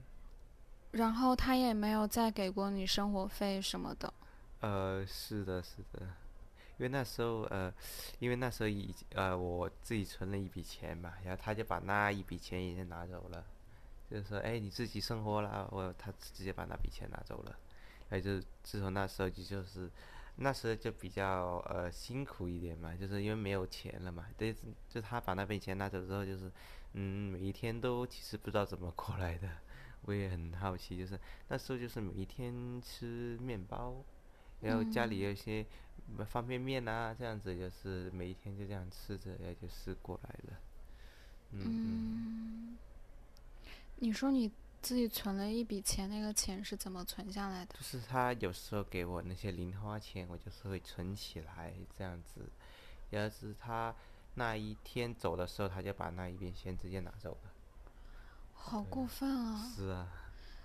[0.92, 4.14] 然后他也没有再给过你生活费什么的。
[4.60, 6.08] 呃，是的，是的，
[6.82, 7.72] 因为那时候呃，
[8.18, 13.46] 因为那时候已呃我自己存了一笔钱嘛，然后他就把那一笔钱已经拿走了，
[14.10, 17.56] 就是说，哎，你自己生活了，我他直接把那笔钱拿走了，
[18.10, 19.92] 然后就自从那时候就就是，
[20.38, 24.52] 那时候就比较呃辛苦一点嘛，就是因为没有钱了嘛，对，
[24.90, 26.52] 就他把那笔钱拿走之后，就是
[26.94, 29.48] 嗯，每一天都其实不知道怎么过来的，
[30.06, 34.04] 我也很好奇，就是那时候就是每一天吃面包。
[34.62, 35.66] 然后家里有一些
[36.18, 40.60] 呃方便面啊，这样子就是每一天就这样吃着，然后就是过来了。
[41.52, 42.78] 嗯嗯，
[43.98, 44.50] 你说你
[44.82, 47.76] 自己存了一笔钱，那个钱是怎么存下来的？
[47.76, 52.50] 就是他有时候给我那些零花钱，我就是会存起来这样子。
[53.10, 53.94] 要是他
[54.36, 57.52] 那一天走的时候，他就把那一笔钱直接拿走了。
[58.54, 59.72] 好过分啊！
[59.76, 60.08] 是啊，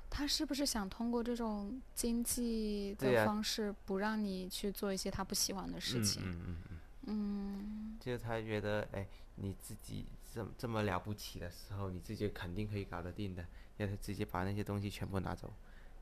[0.08, 6.22] 他是不是想通过这种经济的方式，不让你去做一些他不喜欢的事情？
[6.24, 13.44] 嗯嗯嗯嗯，嗯就是他觉得，哎，你自己这么这么了不起的时候，你自己肯定可以搞得定的，
[13.76, 15.52] 要他直接把那些东西全部拿走，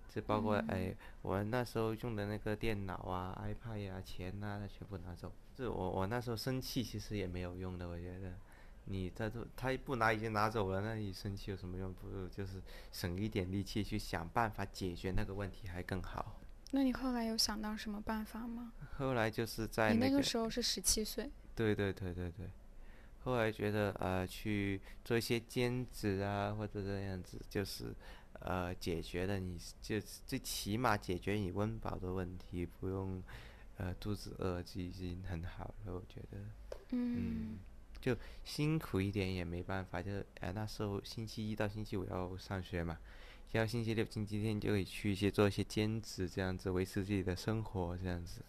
[0.08, 5.32] 就包括哎，我那时候用的那个电脑啊、iPad 呀、钱呐、他全部拿走。
[5.56, 8.32] 是我我那时候生气其实也没有用的，我觉得。
[8.86, 11.92] 你在这他不拿已经拿走了，那你生气有什么用？
[11.92, 12.60] 不如就是
[12.92, 16.40] 省一点力气去想办法解决那个问题还更好。
[16.72, 18.72] 那你后来有想到什么办法吗？
[18.96, 22.50] 后来就是在你那那个个时候是十七岁，对对对对对，
[23.22, 27.94] 后来觉得呃去做一些兼职啊，或者这样子，就是
[28.40, 33.22] 呃解决了你就最起码解决你温饱的问题，不用
[33.76, 36.38] 呃肚子饿就已经很好了，我觉得。
[36.90, 37.58] 嗯
[38.04, 38.14] 就
[38.44, 42.98] 辛苦一点也没办法，就呃那时候星期一到星期五要上学嘛，
[43.52, 48.42] 然后星期六、星期天就可以去一些做一些兼职，这样子维持自己的生活，这样子。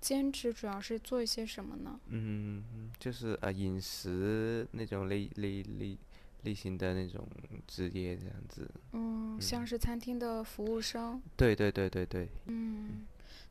[0.00, 2.00] 兼职主要是做一些什么呢？
[2.06, 5.98] 嗯，就是呃饮食那种类类类
[6.44, 7.28] 类型的那种
[7.66, 8.70] 职业这样子。
[8.92, 11.20] 嗯，像是餐厅的服务生。
[11.36, 12.30] 对对对对对。
[12.46, 13.04] 嗯，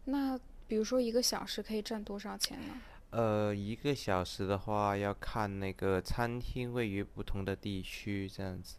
[0.06, 2.74] 那比如说一个小时可以挣多少钱呢？
[3.12, 8.78] 呃，一个小时的话要看那个餐厅位于不同的地区这样子，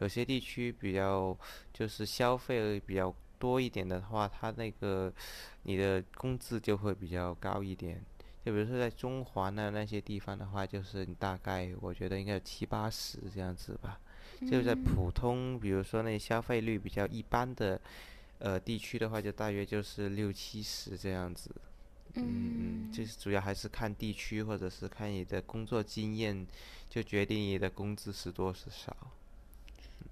[0.00, 1.36] 有些地区比较
[1.72, 5.10] 就是消费比较多一点的话，它那个
[5.62, 8.02] 你的工资就会比较高一点。
[8.44, 13.98] 就比如说在中环的那些地方的话，就是你大概我觉得应该有七八十这样子吧。
[14.50, 17.78] 就在普通，比如说那消费率比较一般的
[18.38, 21.50] 呃地区的话，就大约就是六七十这样子。
[22.14, 26.46] 嗯嗯，就是主要还是看地区，或者是看你的工作经验，
[26.88, 28.96] 就决定你的工资是多是少。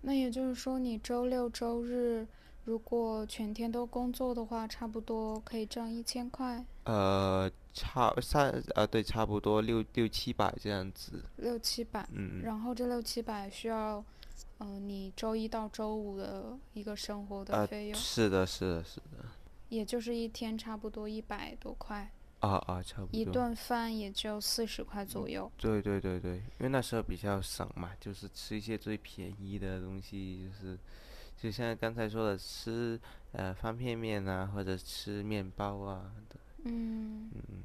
[0.02, 2.26] 那也就是说，你周六周日
[2.64, 11.24] 如果全天都工作的话，差不多可以挣一千块，呃，差三呃对，差不多六六七百这样子。
[11.36, 12.06] 六七百。
[12.12, 14.04] 嗯，然后这六七百需要，
[14.58, 19.24] 呃，你周一到周五的一个生活的呃费用，是的，是的，是的。
[19.68, 23.20] 也就是一天差不多一百多块，啊啊，差不多。
[23.20, 25.50] 一顿饭也就四十块左右。
[25.56, 30.78] 对对对对，因为那时候比较省嘛，就是吃一些最便宜的东西，就是
[31.36, 32.98] 就像刚才说的，吃
[33.32, 36.10] 呃方便面啊，或者吃面包啊。
[36.64, 37.30] 嗯。
[37.34, 37.62] 嗯。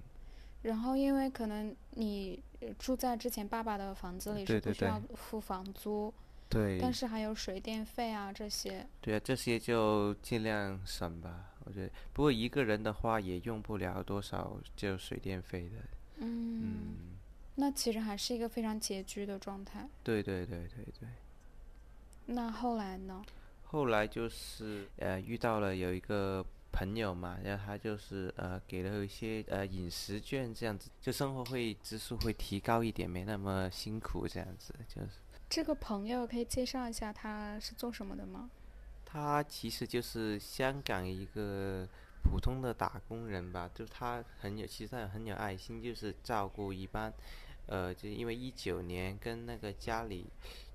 [0.64, 6.14] 然后，因为可能你呃住在之前爸爸的房子里是不需要付房租，
[6.48, 6.80] 对。
[6.80, 8.88] 但是还有水电费啊这些。
[9.02, 11.92] 对啊，这些就尽量省吧，我觉得。
[12.14, 15.78] 不过一个人的话也用不了多少就水电费的。
[16.18, 16.62] 嗯。
[16.62, 16.96] 嗯。
[17.56, 19.88] 那其实还是一个非常拮据的状态。
[20.04, 21.08] 对对对对对。
[22.26, 23.24] 那后来呢？
[23.64, 35.10] 后来就是呃遇到了有一个朋友嘛，然后他就是呃给了一些呃饮食券这样子，就生活会支出会提高一点，没那么辛苦这样子，就是。
[35.50, 38.50] 这个朋友可以介绍一下他是做什么的吗？
[39.14, 41.88] 他其实就是香港一个
[42.24, 47.14] 普通的打工人吧，就他很有，其实他很有爱心，就是照顾一般，
[47.68, 50.26] 呃，就因为一九年跟那个家里，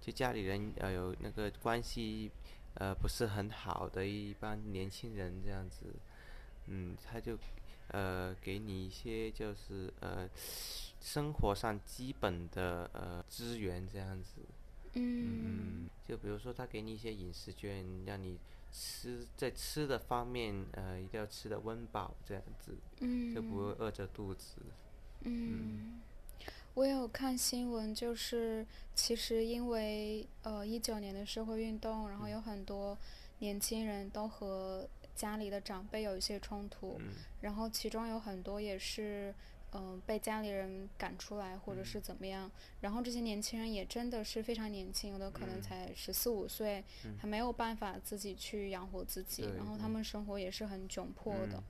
[0.00, 2.30] 就家里人呃有那个关系，
[2.74, 5.86] 呃不是很好的一帮年轻人这样子，
[6.66, 7.36] 嗯，他就
[7.88, 10.30] 呃给你一些就是呃
[11.00, 14.42] 生活上基本的呃资源这样子。
[14.98, 18.38] 嗯，就比如说他给你一些饮食券，让你
[18.72, 24.56] 吃在吃的方面，呃，一定要吃的温饱这样子，嗯，就不会饿着肚子。
[25.20, 26.00] 嗯，
[26.74, 32.98] 我有看新闻，就是其实因为呃一九年的社会运动，然后有很多
[33.38, 37.00] 年轻人都和家里的长辈有一些冲突，
[37.40, 39.34] 然后其中有很多也是。
[39.72, 42.50] 嗯，被家里人赶出来，或者是怎么样？
[42.80, 46.82] 然后这些年轻人也真的是非常年轻，有的可能才十四五岁，
[47.18, 51.62] 还没有办法自己去养活自己，然后他们生活也是很窘迫的。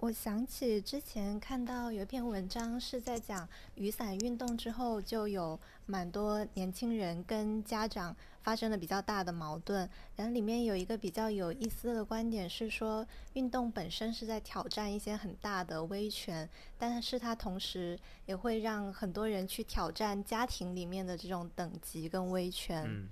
[0.00, 9.86] 我想起之前看到有一篇文章是在讲雨伞运动之后，就有蛮多年轻人跟家长发生了比较大的矛盾。
[10.16, 16.48] 然后里面有一个比较有意思的观点是说，运动本身是在挑战一些很大的威权，
[16.78, 23.06] 但是它同时也会让很多人去挑战家庭里面的这种等级跟威权。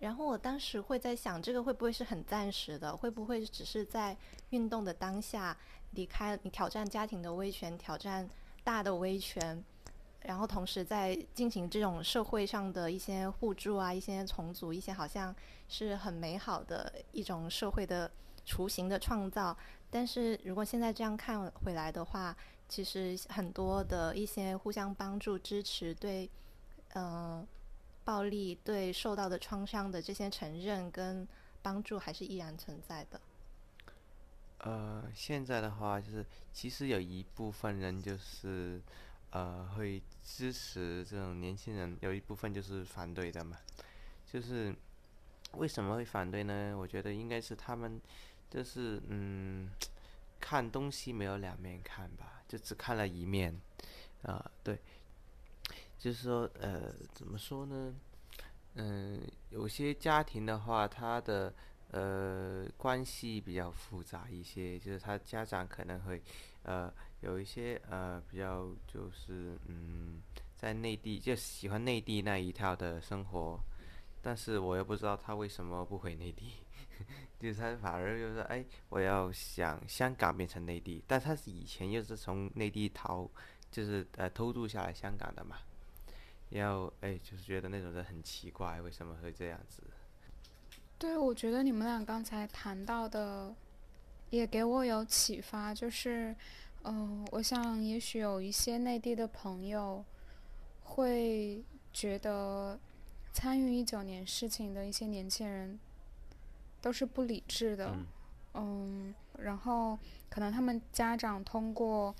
[0.00, 2.96] 然后我当时会在想，这个会不会是很暂时的？
[2.96, 4.16] 会不会只是在
[4.50, 5.56] 运动的当下？
[5.92, 8.28] 离开你挑战家庭的威权，挑战
[8.62, 9.62] 大的威权，
[10.20, 15.34] 然后同时在进行这种社会上的一些互助啊，一些重组，一些好像
[15.68, 18.10] 是很美好的一种社会的
[18.44, 19.56] 雏形的创造。
[19.90, 22.36] 但是如果现在这样看回来的话，
[22.68, 26.28] 其实很多的一些互相帮助、支持，对，
[26.92, 27.42] 呃，
[28.04, 31.26] 暴力对受到的创伤的这些承认跟
[31.62, 33.18] 帮助，还是依然存在的。
[34.58, 38.82] 呃，现在的话就是，其实有一部分人就是，
[39.30, 43.56] 呃，会支持这种年轻人，有一部分就是反对的嘛。
[44.26, 44.74] 就是
[45.52, 46.76] 为什么会反对呢？
[46.76, 48.00] 我觉得应该是他们
[48.50, 49.70] 就是嗯，
[50.40, 53.58] 看东西没有两面看吧，就只看了一面。
[54.24, 54.80] 啊，对，
[55.98, 57.94] 就是说，呃，怎么说呢？
[58.74, 61.54] 嗯，有些家庭的话，他的。
[61.90, 66.22] 呃，关系比较复杂一些，就是他家长可能会，
[66.62, 70.20] 呃，有一些呃比较就是嗯，
[70.54, 73.58] 在内地就喜欢内地那一套的生活，
[74.20, 76.52] 但是我又不知道他为什么不回内地，
[77.40, 83.26] 就是他反而就是哎，我要想香港变成内地，但他是以前又是从内地逃，
[83.70, 85.56] 就是呃偷渡下来香港的嘛，
[86.50, 89.82] 然后哎，就是觉得那种人很奇怪，为什么会这样子？
[90.98, 93.54] 对，我觉得你们俩刚才谈到的，
[94.30, 95.72] 也给我有启发。
[95.72, 96.34] 就是，
[96.82, 100.04] 嗯，我想也许有一些内地的朋友，
[100.82, 102.76] 会觉得
[103.32, 105.78] 参与一九年事情的一些年轻人，
[106.82, 107.94] 都是不理智的。
[108.54, 109.96] 嗯，然后
[110.28, 112.12] 可能他们家长通过，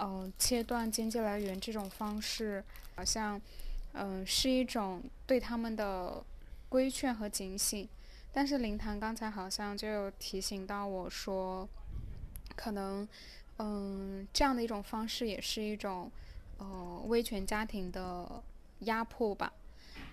[0.00, 2.64] 嗯，切断经济来源这种方式，
[2.96, 3.40] 好像，
[3.92, 6.20] 嗯，是一种对他们的
[6.68, 7.88] 规劝和警醒。
[8.36, 11.68] 但是林谈刚才好像就有提醒到我说，
[12.56, 13.08] 可能，
[13.58, 16.10] 嗯，这样的一种方式也是一种，
[16.58, 18.42] 呃，威权家庭的
[18.80, 19.52] 压迫吧。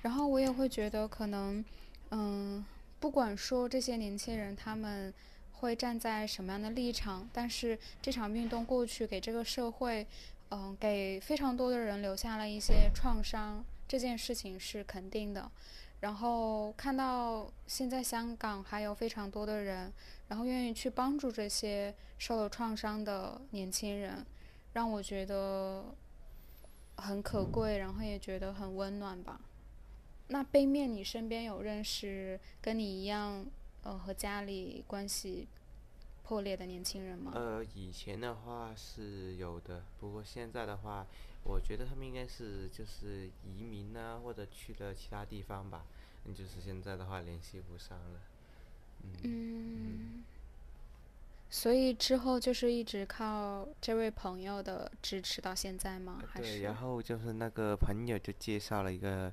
[0.03, 1.65] 然后我也会觉得，可能，
[2.11, 2.63] 嗯，
[2.99, 5.11] 不管说这些年轻人他们
[5.53, 10.05] 会站在什么样的立场，但是这场运动过去，给这个社会，
[10.51, 15.49] 嗯，给非常多的人留下了一些创伤，这件事情是肯定的。
[16.01, 19.93] 然后看到现在香港还有非常多的人，
[20.27, 24.25] 然后愿意去帮助这些受了创伤的年轻人，
[24.73, 25.95] 让我觉得
[26.97, 29.39] 很可贵，然后也觉得很温暖吧。
[30.29, 33.45] 那背面你身边有认识跟你一样，
[33.83, 35.47] 呃，和家里关系
[36.23, 37.31] 破裂的年轻人吗？
[37.35, 41.05] 呃，以前的话是有的，不过现在的话。
[41.43, 45.85] 我觉得他们应该是就是移民啊，或者去了其他地方吧。
[46.25, 48.19] 嗯，就是现在的话联系不上了。
[49.23, 50.23] 嗯。
[51.49, 56.23] 所以之后就是一直靠这位朋友的支持到现在吗？
[56.25, 56.59] 还是？
[56.59, 59.29] 对，然后就是那个朋友就介绍了一个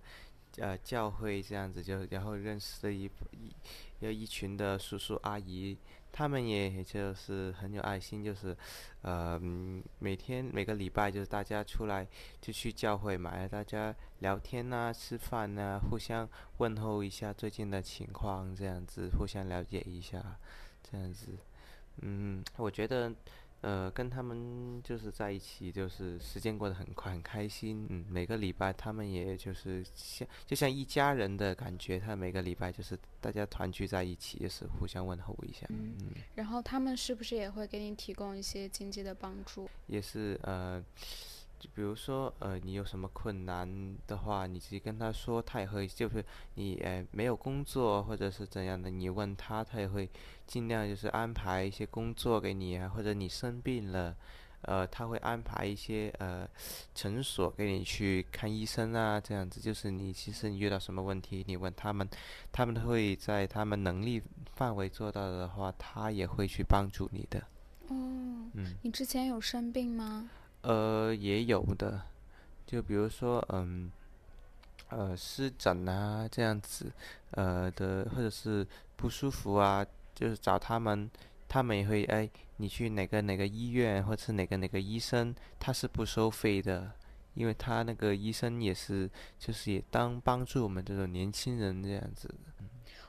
[0.60, 3.54] 呃教会这样子，就然后认识了一一
[4.00, 5.76] 有一群的叔叔阿姨。
[6.10, 8.56] 他们也就是很有爱心，就是，
[9.02, 9.38] 呃，
[9.98, 12.04] 每天每个礼拜就是大家出来
[12.40, 20.38] 就去教会嘛，大家聊天呐、吃饭呐，互相问候一下最近的情况，这样子互相了解一下，
[20.82, 21.28] 这样子，
[22.00, 23.12] 嗯，我觉得。
[23.60, 27.86] 呃，跟他们就是在一起，就是时间过得很快，很开心。
[27.90, 35.66] 嗯，每个礼拜他们也就是像就像一家人的感觉，他每个礼拜就是大家团聚在一起，也是互相问候一下。
[35.70, 35.96] 嗯，
[36.34, 39.68] 然后他们是不是也会给你提供一些经济的帮助？
[39.86, 40.84] 也是呃。
[41.58, 50.08] 就比如说，呃，你有什么困难的话，你直接跟他说，他也会，就是你呃没有工作或者是怎样的，你问他，他也会
[50.46, 54.16] 尽量就是安排一些工作给你啊，或者你生病了，
[54.62, 56.48] 呃，他会安排一些呃
[56.94, 59.60] 诊所给你去看医生啊，这样子。
[59.60, 62.08] 就是你其实你遇到什么问题，你问他们，
[62.52, 64.22] 他们会在他们能力
[64.54, 67.40] 范围做到的话，他也会去帮助你的。
[67.88, 70.30] 哦，嗯，你之前有生病吗？
[70.62, 72.02] 呃，也有的，
[72.66, 73.90] 就比如说，嗯，
[74.88, 76.92] 呃，湿疹啊这样子，
[77.30, 81.08] 呃的，或者是不舒服啊，就是找他们，
[81.48, 86.92] 他们也会哎，你去哪个哪个医院，或者是哪个哪个医生，他是不收费的，
[87.34, 92.28] 因为他那个医生也是，就是也当帮助我们这种年轻人这样子。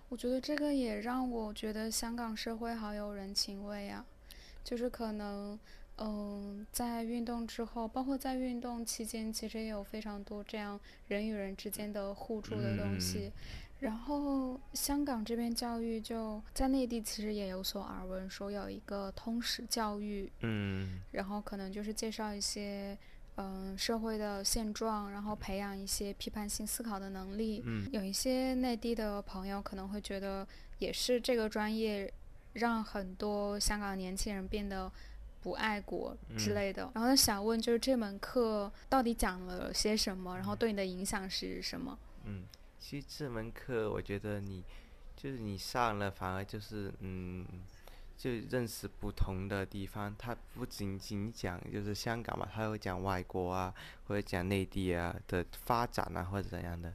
[0.10, 4.06] 我觉得这个也让我觉得香港社会好有人情味啊。
[4.62, 5.58] 就是可能，
[6.02, 13.32] 嗯，在运动之后，包括在运动期间，其实也有非常多这样人与人之间的互助的东西。
[13.80, 22.98] 然后香港这边教育就在内地其实也有所耳闻，说有一个通识教育，嗯，然后可能就是介绍一些
[23.36, 27.62] 嗯社会的现状，然后培养一些批判性思考的能力。
[27.66, 30.48] 嗯，有一些内地的朋友可能会觉得，
[30.78, 32.14] 也是这个专业。
[32.54, 34.92] 让很多香港年轻人变得
[35.42, 40.36] 不爱国之类的，然后想问，就是这门课到底讲了些什么？
[40.36, 41.98] 然后对你的影响是什么？
[42.26, 42.44] 嗯，
[42.80, 44.64] 其实这门课我觉得你
[45.16, 47.46] 就是你上了，反而就是嗯，
[48.18, 50.14] 就认识不同的地方。
[50.18, 53.74] 他不仅仅讲就是香港嘛，他会讲外国啊，
[54.06, 56.94] 或者讲内地啊的发展啊，或者怎样的。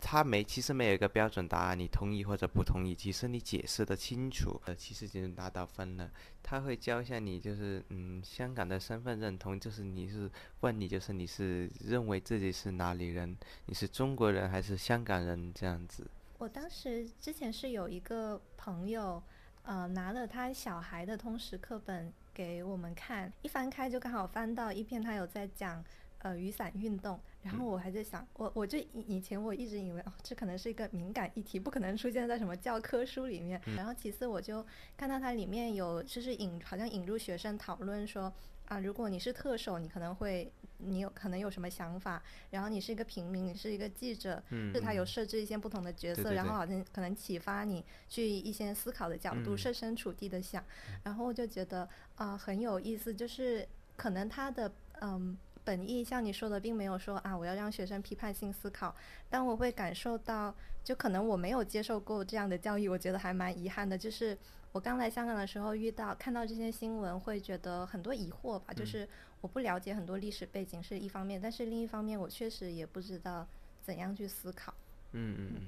[0.00, 6.10] 他没，其实没有一个标准答案，你同意或者不同意，其实你解释的清楚，呃，其实就能拿到分了。
[6.42, 10.30] 他会教一下你，就是嗯，香港的身份认同，就是你是
[10.60, 13.36] 问你，就是你是认为自己是哪里人，
[13.66, 16.10] 你是中国人还是香港人这样子。
[16.38, 19.22] 我当时之前是有一个朋友，
[19.62, 25.84] 呃，拿了他小孩的通识课本给我们看，一翻开就刚好翻到一篇，他有在讲。
[26.22, 33.58] 呃，雨伞运动，然后我还在想，我我就以以前我一直以为哦，这可能是一个敏感议题，不可能出现在什么教科书里面。
[33.74, 34.64] 然后其次我就
[34.98, 38.30] 看到它里面有就是引，好像引入学生讨论说
[38.66, 42.22] 啊，如果你是特首，你可能会你有可能有什么想法？
[42.50, 44.42] 然后你是一个平民，你是一个记者，
[44.74, 50.62] 是他有设置一些不同的角色，然后好像可能启发你去一些思考的角度，设身处地的想。
[51.02, 53.66] 然后我就觉得啊，很有意思，就是
[53.96, 55.34] 可能他的嗯。
[55.64, 58.94] 本意像你说的，并没有说啊，我要让学生批判性思考。
[59.28, 63.96] 但我会感受到，就可能我没有接受过这样的教育，我觉得还蛮遗憾的。
[63.96, 64.36] 就是
[64.72, 68.72] 我刚来香港的时候，遇到看到这些新闻，会觉得很多疑惑吧。
[68.74, 69.08] 就是
[69.40, 73.46] 我不了解很多历史背景是一方面，但是另一方面，我确实也不知道
[73.82, 74.74] 怎样去思考。
[75.12, 75.62] 嗯嗯嗯。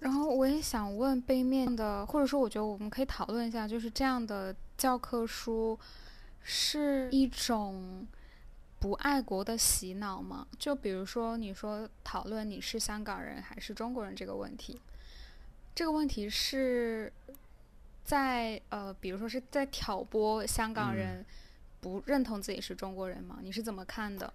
[0.00, 5.78] 然后我也想问背面的，或者说我觉得我们可以讨论一下，就是这样的教科书
[6.42, 8.06] 是一种。
[8.78, 10.46] 不爱国的洗脑吗？
[10.58, 14.80] 就比如说，你说讨论你是香港人还是中国人这个问题，
[15.74, 17.12] 这个问题是
[18.04, 21.24] 在呃，比如说是在挑拨香港人
[21.80, 23.38] 不认同自己是中国人吗？
[23.42, 24.32] 你是怎么看的？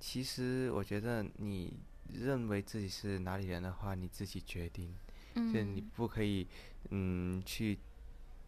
[0.00, 1.72] 其实我觉得，你
[2.12, 4.94] 认为自己是哪里人的话，你自己决定，
[5.34, 6.46] 就你不可以
[6.90, 7.78] 嗯去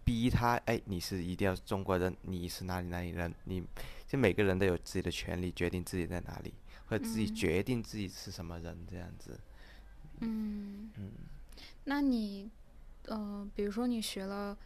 [0.07, 3.63] 逼他，哎，你是一定要中国人，你是哪里哪里人，你。
[4.07, 6.55] 就每个人都有自己的权利，决定自己在哪里，
[6.87, 9.37] 或者自己决定自己是什么人，这样子。
[10.21, 11.11] 嗯嗯，
[11.83, 12.49] 那你，
[13.07, 14.57] 呃，比如说你学了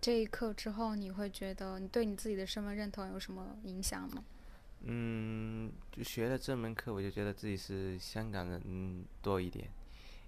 [0.00, 4.24] 这一课之后，你会觉得你对你自己的身份认同有什么影响吗？
[4.86, 9.68] 嗯，就学了这门课，我就觉得自己是香港人多一点，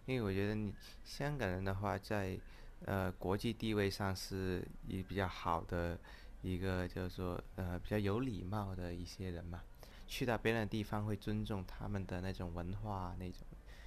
[0.05, 2.39] 因为我觉得你香港人的话，在
[2.87, 5.99] 呃国际地位上是一比较好的。
[6.43, 9.61] 一个就是说呃比较有礼貌的一些人嘛，
[10.07, 13.41] 去到别人的地方会尊重他们的那种文化、那种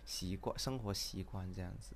[0.03, 1.95] 习惯、生活习惯这样子。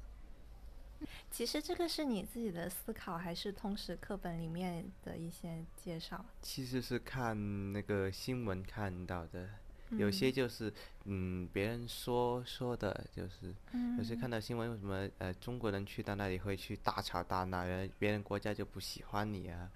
[1.29, 6.23] 其实这个是你自己的思考，还是通识课本里面的一些介绍？
[6.41, 9.49] 其实是看那个新闻看到的，
[9.97, 10.71] 有些就是
[11.05, 13.53] 嗯别人说说的，就是
[13.97, 19.71] 有些看到新闻为什么呃中国人去到那里会去大吵大闹，然后别人国家就不喜欢你啊。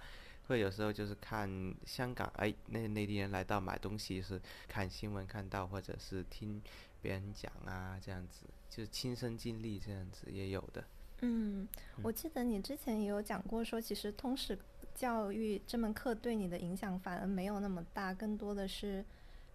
[0.47, 1.49] 会有时候就是看
[1.85, 6.61] 香港，哎，那内地人来到买东西是看新闻看到，或者是听
[7.01, 10.81] 别人讲啊，这样子就是亲身经历这样子也有的。
[11.19, 11.67] 嗯，
[12.01, 14.57] 我记得你之前也有讲过，说其实通识
[14.95, 19.03] 教育这门课对你的影响反而没有那么大，更多的是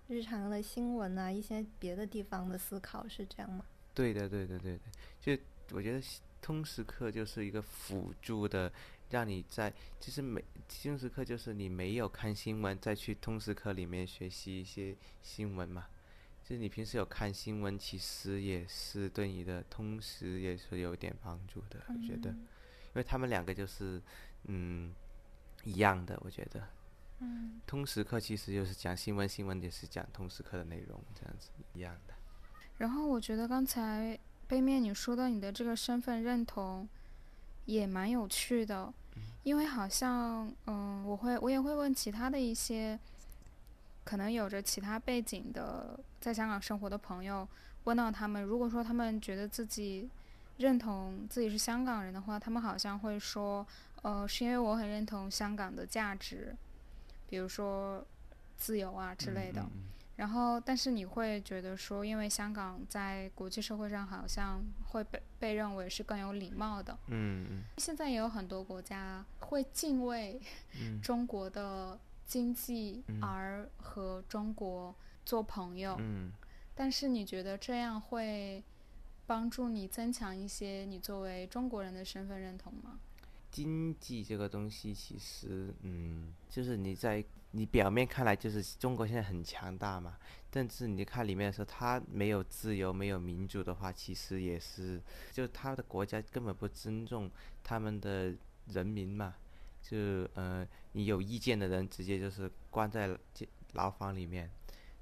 [0.09, 3.65] 日常的新闻啊，一些别的地方的思考，是这样吗？
[3.95, 4.81] 对的，对的，对的，
[5.21, 6.03] 就我觉得
[6.41, 8.73] 通识课就是一个辅助的。
[9.11, 15.87] 让你在其实没通识课就是你没有看新闻，再去通识课里面学习一些新闻嘛。
[16.43, 24.01] 就是你平时有看新闻，其实也是对你的通识也是有点帮助的，我觉得，因为他们两个就是
[24.45, 24.95] 嗯
[25.63, 26.67] 一样的，我觉得。
[27.23, 27.61] 嗯。
[27.67, 32.15] 通识课其实就是讲新闻，新闻也是讲通识课的内容，这样子一样的。
[32.79, 34.19] 然后我觉得刚才
[34.49, 36.89] 背面你说到你的这个身份认同，
[37.67, 38.93] 也蛮有趣的，
[39.43, 42.99] 因为好像嗯，我会我也会问其他的一些。
[44.05, 47.47] 可能有着其他背景的在香港生活的朋友，
[47.85, 50.11] 问到他们，如果说他们觉得自己
[50.57, 53.65] 认同自己是香港人的话，他们好像会说，
[54.03, 56.53] 呃，是因为我很认同香港的价值，
[57.33, 58.07] 比如说
[58.59, 59.67] 自由啊之类的。
[60.17, 66.93] 然后，但是你会觉得说，因为香港在国际社会上好像会被被认为是更有礼貌的。
[67.07, 67.63] 嗯嗯。
[67.79, 70.39] 现在也有很多国家会敬畏
[71.03, 71.99] 中国的。
[72.25, 76.01] 经济而和中国做朋友，
[76.75, 78.65] 但是你觉得这样会
[79.27, 82.99] 帮助你增强一些你作为中国人的身份认同吗？
[83.53, 90.17] 经济这个东西其实，嗯，就是你在你表面看来就是中国现在很强大嘛，
[90.51, 95.01] 但是你看里面的时候，他没有自由、没有民主的话，其实也是，
[95.31, 97.31] 就他的国家根本不尊重
[97.63, 98.35] 他们的
[98.69, 99.35] 人民嘛。
[99.83, 99.99] 就
[100.35, 103.19] 呃，你有意见的人直接就是关在
[103.73, 104.49] 牢房里面，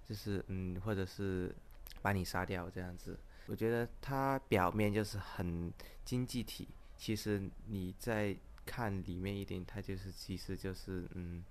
[0.04, 1.54] 就是嗯，或者是
[2.00, 3.16] 把你杀掉这样子。
[3.46, 5.70] 我觉得他表面就是很
[6.04, 6.66] 经济体，
[7.00, 8.36] 其实你在
[8.66, 11.42] 看里面一点，他就是其实就是嗯，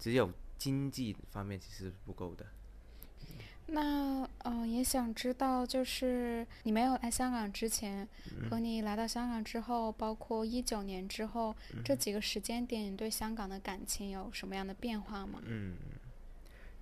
[0.00, 0.28] 只有
[0.58, 2.44] 经济方面其实不够的。
[3.72, 8.06] 那嗯，也想知道，就是你没有来香港之前，
[8.50, 15.40] 和你来到香港之后，包括一九年之后这几个时间点，你对香港的感情有什么样的变化吗？
[15.46, 15.76] 嗯，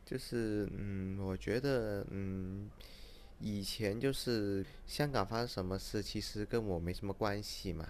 [0.06, 2.70] 就是嗯，我觉得嗯，
[3.40, 7.88] 以前就是香港发生什么事，其实跟我没什么关系嘛。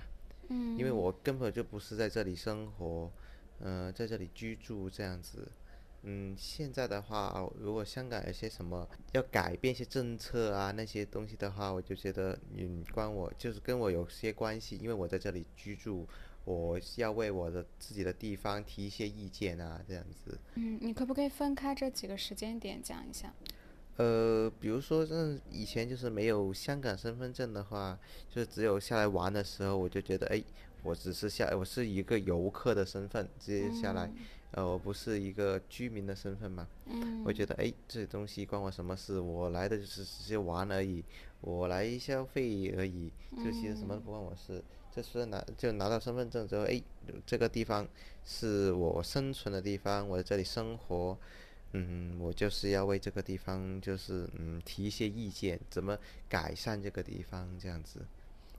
[0.48, 0.78] 嗯。
[0.78, 3.10] 因为我根本就不是在这里生活，
[3.60, 5.48] 呃，在这里居住这样子。
[6.02, 16.06] 嗯，现在的话，如果香港有些什么要改变一些政策啊，那些东西的话，我就觉得嗯，关我就是跟我有些关系，因为我在这里居住，
[16.44, 20.38] 我要为我的自己的地方提一些意见啊，这样子。
[20.54, 23.34] 嗯，你可不可以分开这几个时间点讲一下？
[23.98, 27.98] 呃，比如说，像以前就是没有香港身份证的话，
[28.30, 30.42] 就是只有下来玩的时候，我就觉得，哎，
[30.82, 34.10] 我只是下，我是一个游客的身份，直接下来。
[34.52, 36.66] 呃，我不是一个居民的身份嘛，
[37.22, 39.20] 我觉得哎，这东西关我什么事？
[39.20, 41.04] 我来的就是直接玩而已，
[41.42, 44.64] 我来消费而已，就其实什么都不关我事。
[44.90, 46.82] 这是拿就拿到身份证之后，哎，
[47.26, 47.86] 这个地方
[48.24, 51.18] 是我生存的地方，我在这里生活，
[51.72, 55.98] 嗯，我就是要为这个地方就是嗯提一些意见，怎么
[56.28, 58.06] 改善这个地方这样子。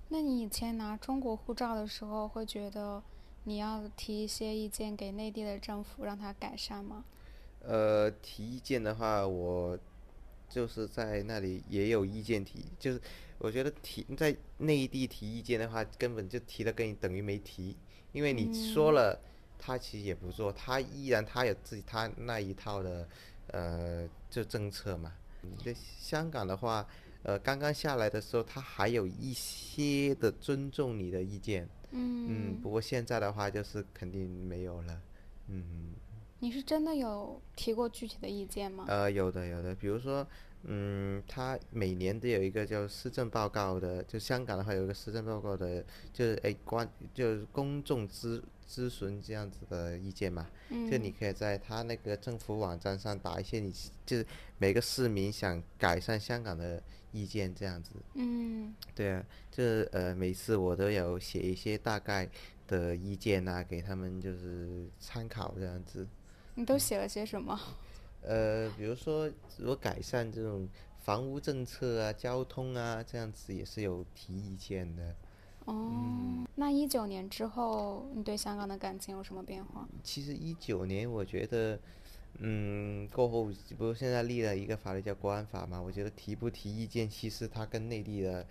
[0.09, 3.01] 那你以前拿中国护照的时候会觉得？
[3.45, 7.05] 你要提一些意见给内地的政府，让他改善吗？
[7.61, 9.79] 呃，提意见的话，我
[10.49, 13.01] 就是在那里也有意见提，就是
[13.37, 17.75] 我觉得提在内地提意见的话，根本就提了跟你等于没提，
[18.11, 19.17] 因为你说了，
[19.59, 23.07] 他其实也不做，他依然他有自己他那一套的
[23.47, 25.13] 呃就政策嘛。
[25.63, 26.87] 在香港的话，
[27.23, 31.67] 呃，刚刚下来的时候，他还有一些的尊重你的意见。
[31.91, 35.01] 嗯不过现在的话就是肯定没有了，
[35.47, 35.93] 嗯。
[36.41, 38.85] 你是真的有提过具体的意见吗？
[38.87, 40.25] 呃，有的有的，比如说，
[40.63, 45.83] 嗯，他每年都有一个叫施政报告的，就香港的话有一个施政报告的，
[46.13, 53.73] 就是哎关就是公众咨咨询这样子的意见嘛，就你可以在他那个政府网站上打一些你
[54.05, 54.25] 就是
[54.59, 56.81] 每个市民想改善香港的。
[57.11, 62.29] 意见这样子，嗯，对啊，这呃每次我都有写一些大概
[62.67, 66.07] 的意见啊，给他们就是参考这样子。
[66.53, 67.59] 你都写了些什么？
[68.21, 75.15] 呃，比如说如果改善这种房屋政策啊、交通啊这样子，也是有提意见的。
[75.69, 79.87] 哦，那一九年之后，你对香港的感情有什么变化？
[80.03, 81.79] 其实一九年，我觉得。
[82.41, 85.81] 嗯，过后不是现在立了一个法律叫国安法嘛？
[85.81, 88.45] 我觉得提不提意见，其实它跟内地的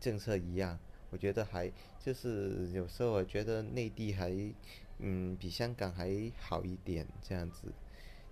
[0.00, 0.78] 政策一样。
[1.10, 4.52] 我觉得还就是有时候我觉得内地还
[4.98, 7.72] 嗯比香港还好一点这样子。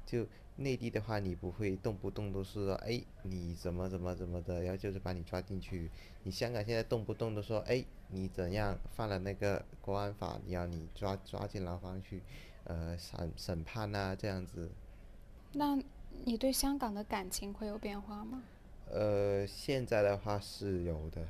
[0.04, 5.88] 就内地的话，你不会动不动都是说，哎，你怎么怎么怎么的，然后就是把你抓进去。
[6.24, 7.82] 你香港现在动不动都说，哎，
[8.14, 12.22] 你怎样犯了那个国安法，你要你抓抓进牢房去，
[12.62, 14.70] 呃，审审判啊，这样子。
[15.52, 15.76] 那
[16.24, 18.42] 你对香港的感情会有变化吗？
[18.88, 21.26] 呃，现在的话是有的，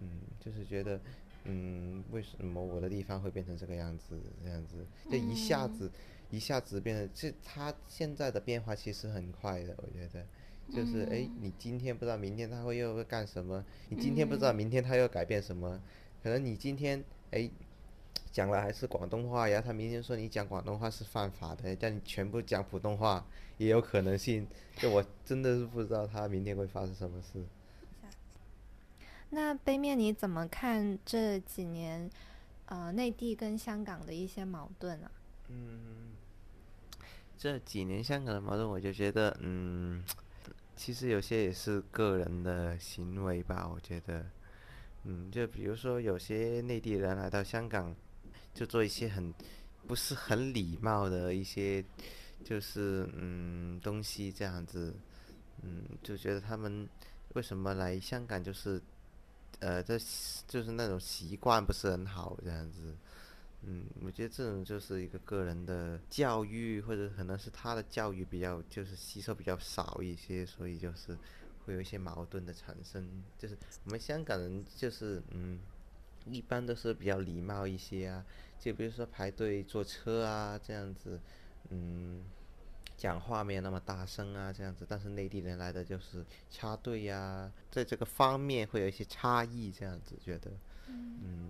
[0.00, 1.00] 嗯，就是觉得，
[1.44, 4.16] 嗯，为什么我的地方会变成这个样子？
[4.44, 5.90] 这样子，就一下子，
[6.30, 10.24] 一下子变得，这他现在的变化其实很快的，我觉得，
[10.72, 15.80] 就是哎，你今天不知道明天他会又会干什么，你今天不知道明天他又改变什么，
[16.22, 17.50] 可能你今天哎。
[18.30, 19.66] 讲了还是广东话然后？
[19.66, 24.46] 他明天说你讲广东话是犯法的，叫你全部讲普通话也有可能性。
[24.76, 27.42] 就我真的是不知道他明天会发生什么事。
[29.30, 32.08] 那背面你怎么看这几年，
[32.66, 35.10] 呃，内地跟香港的一些矛盾啊？
[35.48, 36.12] 嗯，
[37.36, 40.04] 这几年香港的矛盾，我就觉得，嗯，
[40.78, 43.68] 其实有些也是个人的行为吧。
[43.68, 44.24] 我觉得，
[45.04, 47.94] 嗯，就比如说有些内地人来到香港。
[48.54, 49.32] 就做一些很
[49.86, 51.84] 不是很礼貌的一些，
[52.42, 54.92] 就是嗯东西这样子，
[55.62, 56.88] 嗯就觉得他们
[57.34, 58.82] 为什么来香港就是，
[59.60, 59.96] 呃这
[60.48, 62.96] 就是那种习惯不是很好这样子，
[63.62, 71.16] 嗯我觉得这种就是一个个人的教育或者可能是他的教育比较就是吸收比较少一些，所以就是
[71.64, 75.60] 会有一些矛盾的产生，就是我们香港人就是嗯
[76.26, 78.24] 一般都是比较礼貌一些啊。
[78.58, 81.20] 就比如说排队坐车啊，这样子，
[81.70, 82.24] 嗯，
[82.96, 84.84] 讲话没有那么大声啊，这样子。
[84.88, 90.50] 但是内地人来的就是插队呀，在这个方面会有一些差异，这样子觉得，
[90.88, 91.48] 嗯，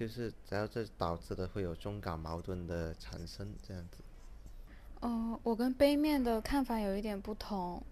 [0.00, 3.98] 就是然后这导致的会有中港矛盾的产生，这样子。
[5.02, 7.82] 嗯，我跟杯面的看法有一点不同，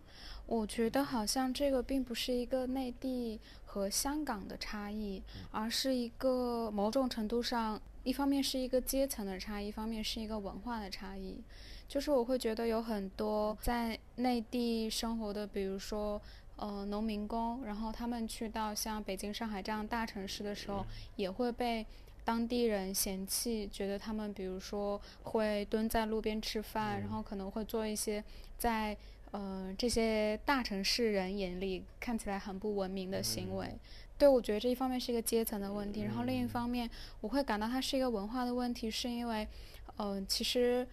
[0.47, 7.79] 我觉得好像这个并不是一个内地和香港的差异，而是一个某种程度上。
[8.05, 11.45] 一方面是一个阶层的差异，一方面是一个文化的差异。
[11.87, 16.19] 就是我会觉得有很多在内地生活的，比如说
[16.59, 20.85] 呃农民工，然后他们去到像北京、上海这样大城市的时候，
[21.17, 21.87] 也会被
[22.25, 28.23] 当地人嫌弃，觉得他们比如说会蹲在路边吃饭，然后可能会做一些
[28.59, 28.95] 在
[29.31, 33.75] 呃这些大城市人眼里看起来很不文明的行为。
[34.19, 36.91] 对，我觉得这一方面是一个阶层的问题，然后另一方面，
[37.21, 39.47] 我会感到它是一个文化的问题，是因为，
[39.97, 40.85] 嗯，其实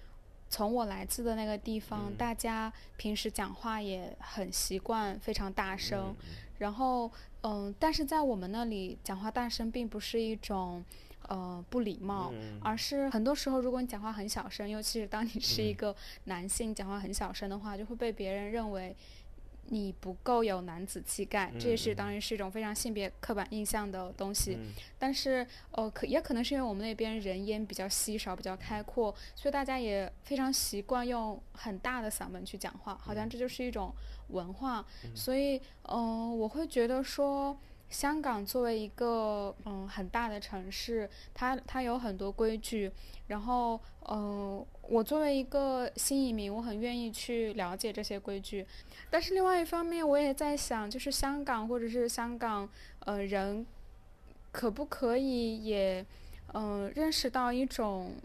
[0.50, 6.16] 从我来自的那个地方，大家平时讲话也很习惯非常大声，
[6.60, 10.84] 然后，嗯，但是在我们那里讲话大声并不是一种，
[11.28, 12.32] 呃，不礼貌，
[12.62, 18.96] 而是很多时候如果你讲话很小声，尤其是当你是一个男性讲话很小声的话，就会被别人认为。
[19.70, 24.57] 你不够有男子气概，这也是当然是一种非常性别刻板印象的东西。
[24.99, 33.93] 但是，呃，可也可能是因为我们那边人烟比较稀少，比较开阔，所以大家也非常习惯用很大的嗓门去讲话，好像这就是一种
[34.30, 34.86] 文化。
[35.16, 37.57] 所以，嗯，我会觉得说。
[37.88, 42.91] 香港作为一个嗯很大的城市，它它有很多规矩，
[43.28, 48.66] 然后嗯，我作为一个新移民，我很愿意去了解这些规矩，
[49.10, 52.70] 但是另外一方面，我也在想，就是香港或者是香港
[53.00, 53.66] 呃人，
[54.52, 56.06] 可不可以也
[56.54, 58.16] 嗯认识到一种。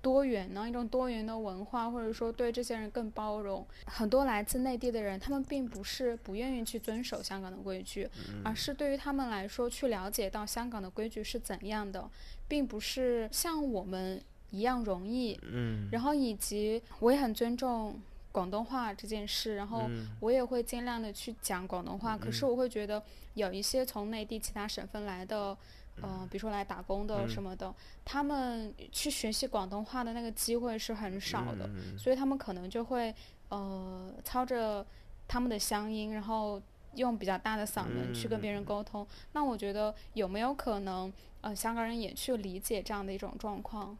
[0.00, 3.66] 多元呢，一种多元的文化，或者说对这些人更包容。
[3.84, 8.08] 很多来自内地的人，他们并不是不愿意去遵守香港的规矩，
[8.44, 12.08] 而是对于他们来说，去了解到香港的规矩是怎样的，
[12.46, 15.38] 并不是像我们一样容易。
[15.42, 15.88] 嗯。
[15.92, 18.00] 然后以及我也很尊重
[18.32, 19.88] 广东话这件事，然后
[20.20, 22.16] 我也会尽量的去讲广东话。
[22.16, 23.02] 可是我会觉得
[23.34, 25.56] 有一些从内地其他省份来的。
[26.00, 27.74] 嗯，比如说来打工的什么的，
[28.04, 31.68] 他们去学习广东话的那个机会是很少的，
[31.98, 33.12] 所以他们可能就会
[33.48, 34.86] 呃操着
[35.26, 36.62] 他们的乡音，然后
[36.94, 39.04] 用比较大的嗓门去跟别人沟通。
[39.32, 43.98] 那我觉得有没有可能呃香港人也去理解这样的一种状况？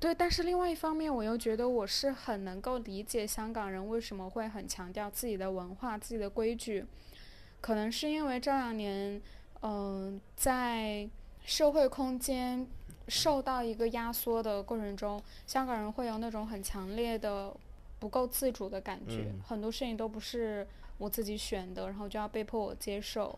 [0.00, 6.84] 对，但是另外一方面，我又觉得我是很能够理解香港人为什么会很强调自己的文化、自己的规矩，
[7.60, 9.20] 可能是因为这两年。
[9.60, 11.10] 嗯，在
[11.44, 12.64] 社会空间
[13.08, 17.52] 受到一个压缩的过程中，香港人会有那种很强烈的
[17.98, 20.64] 不够自主的感觉，很多事情都不是
[20.96, 23.36] 我自己选的，然后就要被迫我接受。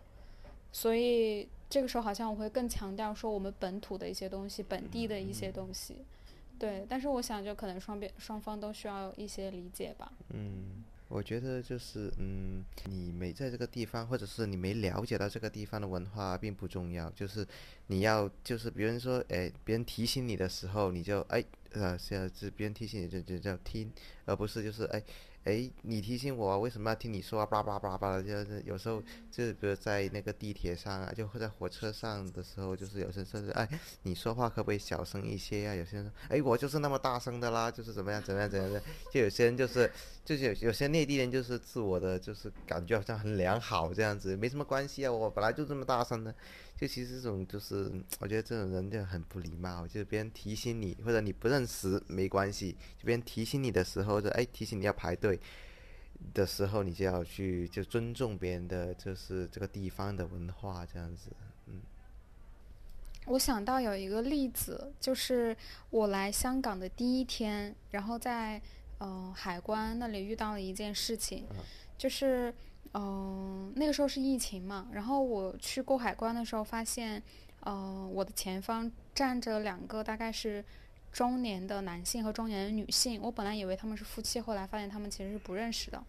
[0.71, 5.97] 所以这个时候，好像我会更强调说我们本土的一些东西，本地的一些东西。
[6.61, 10.13] 对，但是我想就可能双边双方都需要一些理解吧。
[10.35, 17.11] 嗯，我觉得就是嗯，你没在这个地方，或者是你没了解到这个地方的文化，并不重要。
[17.13, 17.47] 就是
[17.87, 21.43] 你要就是别人说哎，别人提醒你的时候，你就哎
[21.73, 23.91] 呃，是是别人提醒你就就叫听，
[24.27, 25.03] 而不是就是哎。
[25.45, 27.45] 哎，你提醒我为什么要听你说？
[27.47, 33.67] 叭叭叭叭的，就是有时候就是比如在那个地铁上啊，就会在火车上的时候，就是有些甚至哎，
[34.03, 35.75] 你说话可不可以小声一些呀？
[35.75, 39.91] 有些人说哎，我就是那么大声的啦，就是怎么样怎么样怎样的，就有些人就是
[40.25, 46.35] 就是有些内地人就是自我的就是感觉好像很良好这样子，没什么关系啊，我本来就这么大声的。
[46.81, 49.87] 就其实这种就是，我觉得这种人就很不礼貌。
[49.87, 55.39] 就是别人提醒你，或者你不认识没关系，就别人提醒你的时候，就哎提醒你要排队
[56.33, 61.31] 的时候，你就要去就尊重别人的，就是这个地方的文化这样子。
[61.67, 61.83] 嗯。
[63.27, 65.55] 我想到有一个例子，就是
[65.91, 68.59] 我来香港的第一天，然后在
[69.01, 71.45] 嗯海关那里遇到了一件事情，
[71.99, 72.55] 就是。
[72.93, 77.23] 嗯，那个时候是疫情嘛，然后我去过海关的时候，发现，
[77.61, 80.65] 呃，我的前方站着两个大概是
[81.13, 83.21] 中年的男性和中年的女性。
[83.23, 86.03] 我本来以为他们是夫妻，后来发现他们其实是不认识的。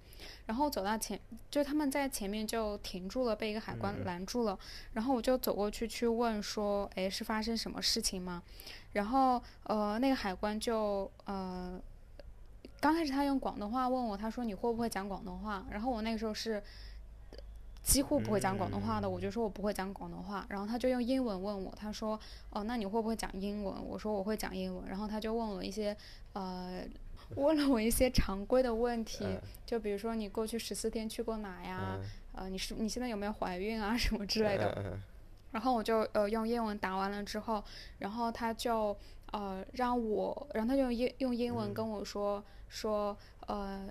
[0.48, 1.20] 然后走到前，
[1.52, 4.58] 就他们在前面就停住了，被一个海关拦住了。
[4.94, 8.42] 然后我就走过去去问说：“哎，是发生什么事情吗？”
[8.94, 11.80] 然后，呃，那个海关就，呃。
[12.82, 15.64] 刚开始他用广东话问我，他说你会不会讲广东话？
[15.70, 16.62] 然后我那个时候是
[17.84, 20.46] 几乎不会讲广东话的，我就说我不会讲广东话。
[20.50, 22.20] 然后他就用英文问我，他说
[22.50, 23.86] 哦，那你会不会讲英文？
[23.86, 24.88] 我说我会讲英文。
[24.90, 25.96] 然后他就问我一些
[26.34, 26.84] 呃，
[27.38, 29.24] 问了我一些常规的问题，
[29.66, 32.00] 就比如说你过去十四天去过哪呀？
[32.34, 34.98] 呃，你是你现在有没有怀孕啊 什么之类的？
[35.52, 37.64] 然后我就呃用英文答完了之后，
[38.00, 38.96] 然后他就
[39.32, 42.44] 呃让我，然后他就用英用英文跟我说。
[42.74, 43.18] 说
[43.48, 43.90] 呃，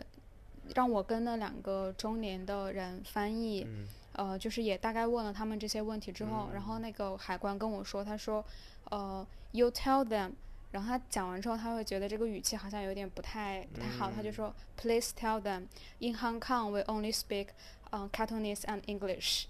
[0.74, 3.66] 让我跟那两个中年的人翻译，
[4.14, 8.42] 呃，就是也大概问了他们这些问题之后，然后那个海关跟我说，他说，
[8.84, 10.32] 呃，you tell them，
[10.70, 17.48] 然后他讲完之后，他会觉得这个语气好像有点不太不太好，他就说，please tell them，in Hong Kong we only speak，
[17.90, 19.44] 嗯，Cantonese and English。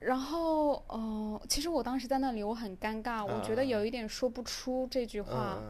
[0.00, 5.62] 然后，呃，其实我当时在那里我很尴尬，我觉得有一点说不出这句话。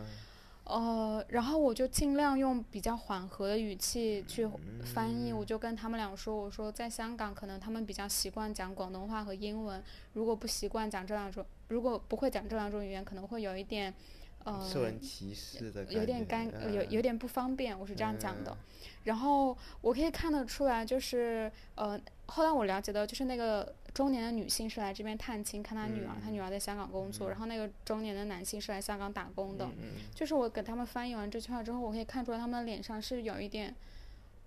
[0.64, 4.48] 呃，然后我就尽量用比较缓和的语气去
[4.82, 13.92] 翻译，我就跟他们俩说：“我说在香港，可能他们比较习惯讲广东话和英文，如果不习惯讲这两种，如果不会讲这两种语言，可能会有一点，
[14.44, 18.56] 呃，受人歧视的，有点尴，有有点不方便。”我是这样讲的。
[19.02, 23.74] 然后我可以看得出来，就是呃，后来我了解到，就是那个。
[23.94, 27.30] 中年的女性是来这边探亲，看她女儿，她女儿在香港工作。
[27.30, 29.70] 然后那个中年的男性是来香港打工的。
[30.12, 33.72] 就是我给他们翻译完这句话之后，我可以看出来他们的脸上是有一点，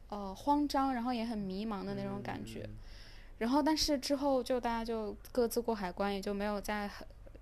[0.10, 2.70] 呃，慌张，然后也很迷茫的那种感觉。
[3.38, 6.92] 然后，但是之后就大家就各自过海关，也就没有再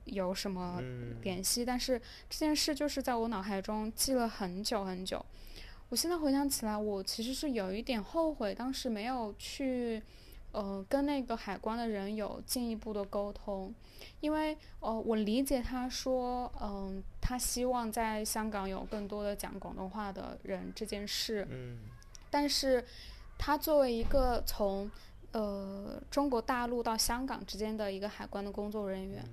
[0.04, 0.80] 有什么
[1.24, 1.66] 联系。
[1.66, 2.00] 但是
[2.30, 5.26] 这件事就是在我脑海中记了很久很久。
[5.90, 10.04] 我现在回想起来，我其实是有一点后悔，当时没有去。
[10.56, 13.76] 呃，跟那个海关的人有进一步的沟通，
[14.22, 21.46] 因为呃，我理解他说，嗯，他希望在香港有更多的讲广东话的人这件事。
[21.52, 21.80] 嗯。
[22.30, 22.86] 但是，
[23.38, 24.90] 他作为一个从
[25.34, 29.26] 呃中国大陆到香港之间的一个海关的工作人员，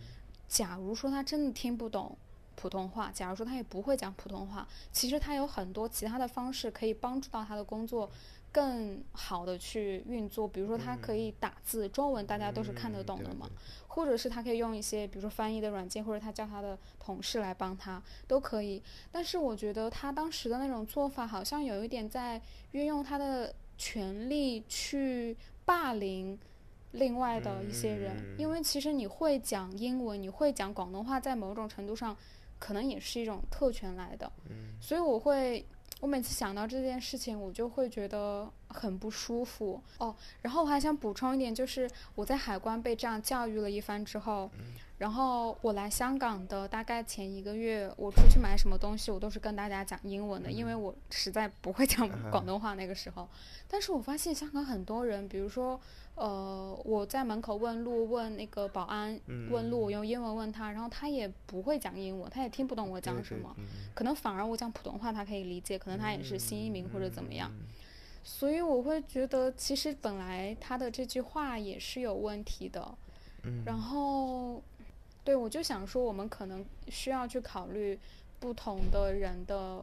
[0.49, 2.19] 假如说他真的听不懂
[2.57, 8.11] 普通话，假如说他也不会讲普通话，其实他有很多其他的方式可以帮助到他的工作。
[8.53, 13.49] 更好的去运作，比如说他可以打字，中文大家都是看得懂的嘛，
[13.89, 18.83] 或者是他可以用一些，比如说翻译的软件，或者他叫他的同事来帮他，都可以。
[19.11, 22.39] 但是我觉得他当时的那种做法，好像有一点在
[22.73, 25.35] 运用他的权力去
[25.65, 26.39] 霸凌
[26.91, 32.15] 另外的一些人，因为其实你会讲英文，你会讲广东话，在某种程度上，
[32.59, 34.31] 可能也是一种特权来的。
[34.79, 35.65] 所以我会。
[36.03, 40.13] 我每次想到这件事情，我就会觉得很不舒服哦。
[40.41, 44.51] 然后我还想补充一点，就是我在海关被这样教育了一番之后，
[44.99, 53.29] 然后我来香港的大概前一个月，我出去买什么东西，我都是跟大家讲英文的，因为我实在不会讲广 东话那个时候。
[53.69, 55.81] 但是我发现香港很多人，比如说。
[56.15, 59.19] 呃，我在门口问路，问那个保安
[59.51, 63.57] 问路，用英文问他，然后他也不会讲英文，他也听不懂我讲什么，
[63.95, 67.51] 可能反而我讲普通话他可以理解，可能他也是新移民或者怎么样，
[68.23, 72.95] 所以我会觉得其实本来他的这句话也是有问题的，
[73.65, 74.63] 然后，
[75.25, 77.99] 对我就想说我们可能需要去考虑
[78.39, 79.83] 不同的人的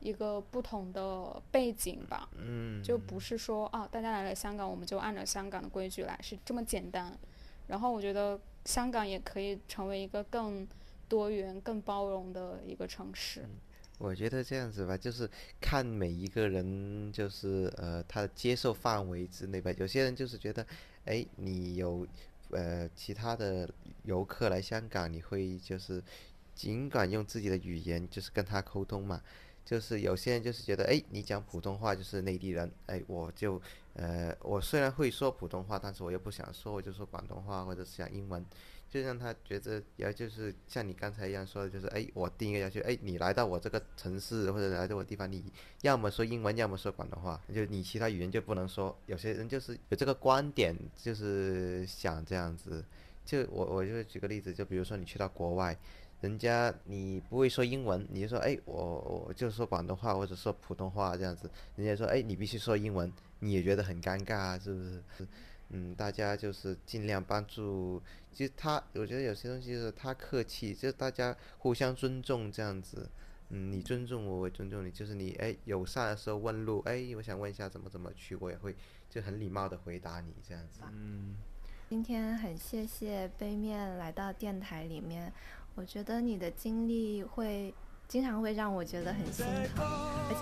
[0.00, 2.28] 一个不同的背景吧。
[2.36, 7.18] 嗯，就不是说啊，大家来了香港，我们就按照香港的规矩来，是这么简单。
[7.66, 10.66] 然后我觉得香港也可以成为一个更
[11.08, 13.44] 多元、更包容的一个城市。
[13.98, 15.28] 我觉得这样子吧，就是
[15.60, 19.72] 看每一个人，就是呃他的接受范围之内吧。
[19.76, 20.64] 有些人就是觉得，
[21.04, 22.06] 哎，你有
[22.50, 23.68] 呃其他的
[24.04, 26.00] 游客来香港，你会就是
[26.54, 29.20] 尽管用自己的语言就是跟他沟通嘛。
[29.68, 33.60] 就是有些人就是觉得，哎，你讲普通话就是内地人，哎，我就
[33.92, 38.42] 呃我虽然会说普通话，但是我又不想说，我就说广东话或者是讲英文。
[38.90, 45.44] 就让他觉得，然后就是像你刚才一样说的，就是哎，我定一个要求，哎，你来到我这个城市或者来到我地方，你
[45.82, 48.98] 要么说英文，要么说广东话，就你其他语言就不能说。
[49.04, 52.82] 有些人就是有这个观点，就是想这样子。
[53.26, 55.78] 就我我就举个例子，就比如说你去到国外，
[56.20, 65.28] 人家你不会说英文，你就说哎，我我就说广东话或者说普通话这样子，人家说哎，你必须说英文，你也觉得很尴尬，是不是？
[65.70, 68.02] 嗯，大家就是尽量帮助。
[68.32, 73.08] 其实他，我觉得有些东西就是他客气，就大家互相尊重这样子。
[73.50, 74.90] 嗯，你尊重我，我尊重你。
[74.90, 78.74] 就是你哎，友善的时候问路，哎，我想问一下怎么怎么去，我也会
[79.10, 80.80] 就很礼貌的回答你这样子。
[80.90, 81.36] 嗯，
[81.90, 85.32] 今天很谢谢杯面来到电台里面，
[85.74, 87.74] 我觉得你的经历会。
[88.08, 89.44] 经常会让我觉得很心
[89.76, 90.40] 疼，而且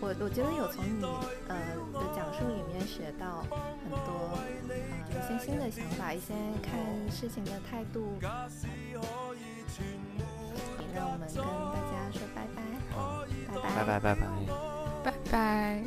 [0.00, 1.02] 我我觉得有从你
[1.48, 1.58] 呃
[1.92, 4.78] 的讲述里面学到很多呃
[5.10, 6.78] 一些新的想法，一些看
[7.10, 8.14] 事情的态度。
[10.94, 12.62] 那我们跟大家说拜拜，
[13.52, 14.22] 拜拜拜拜拜
[15.02, 15.82] 拜拜。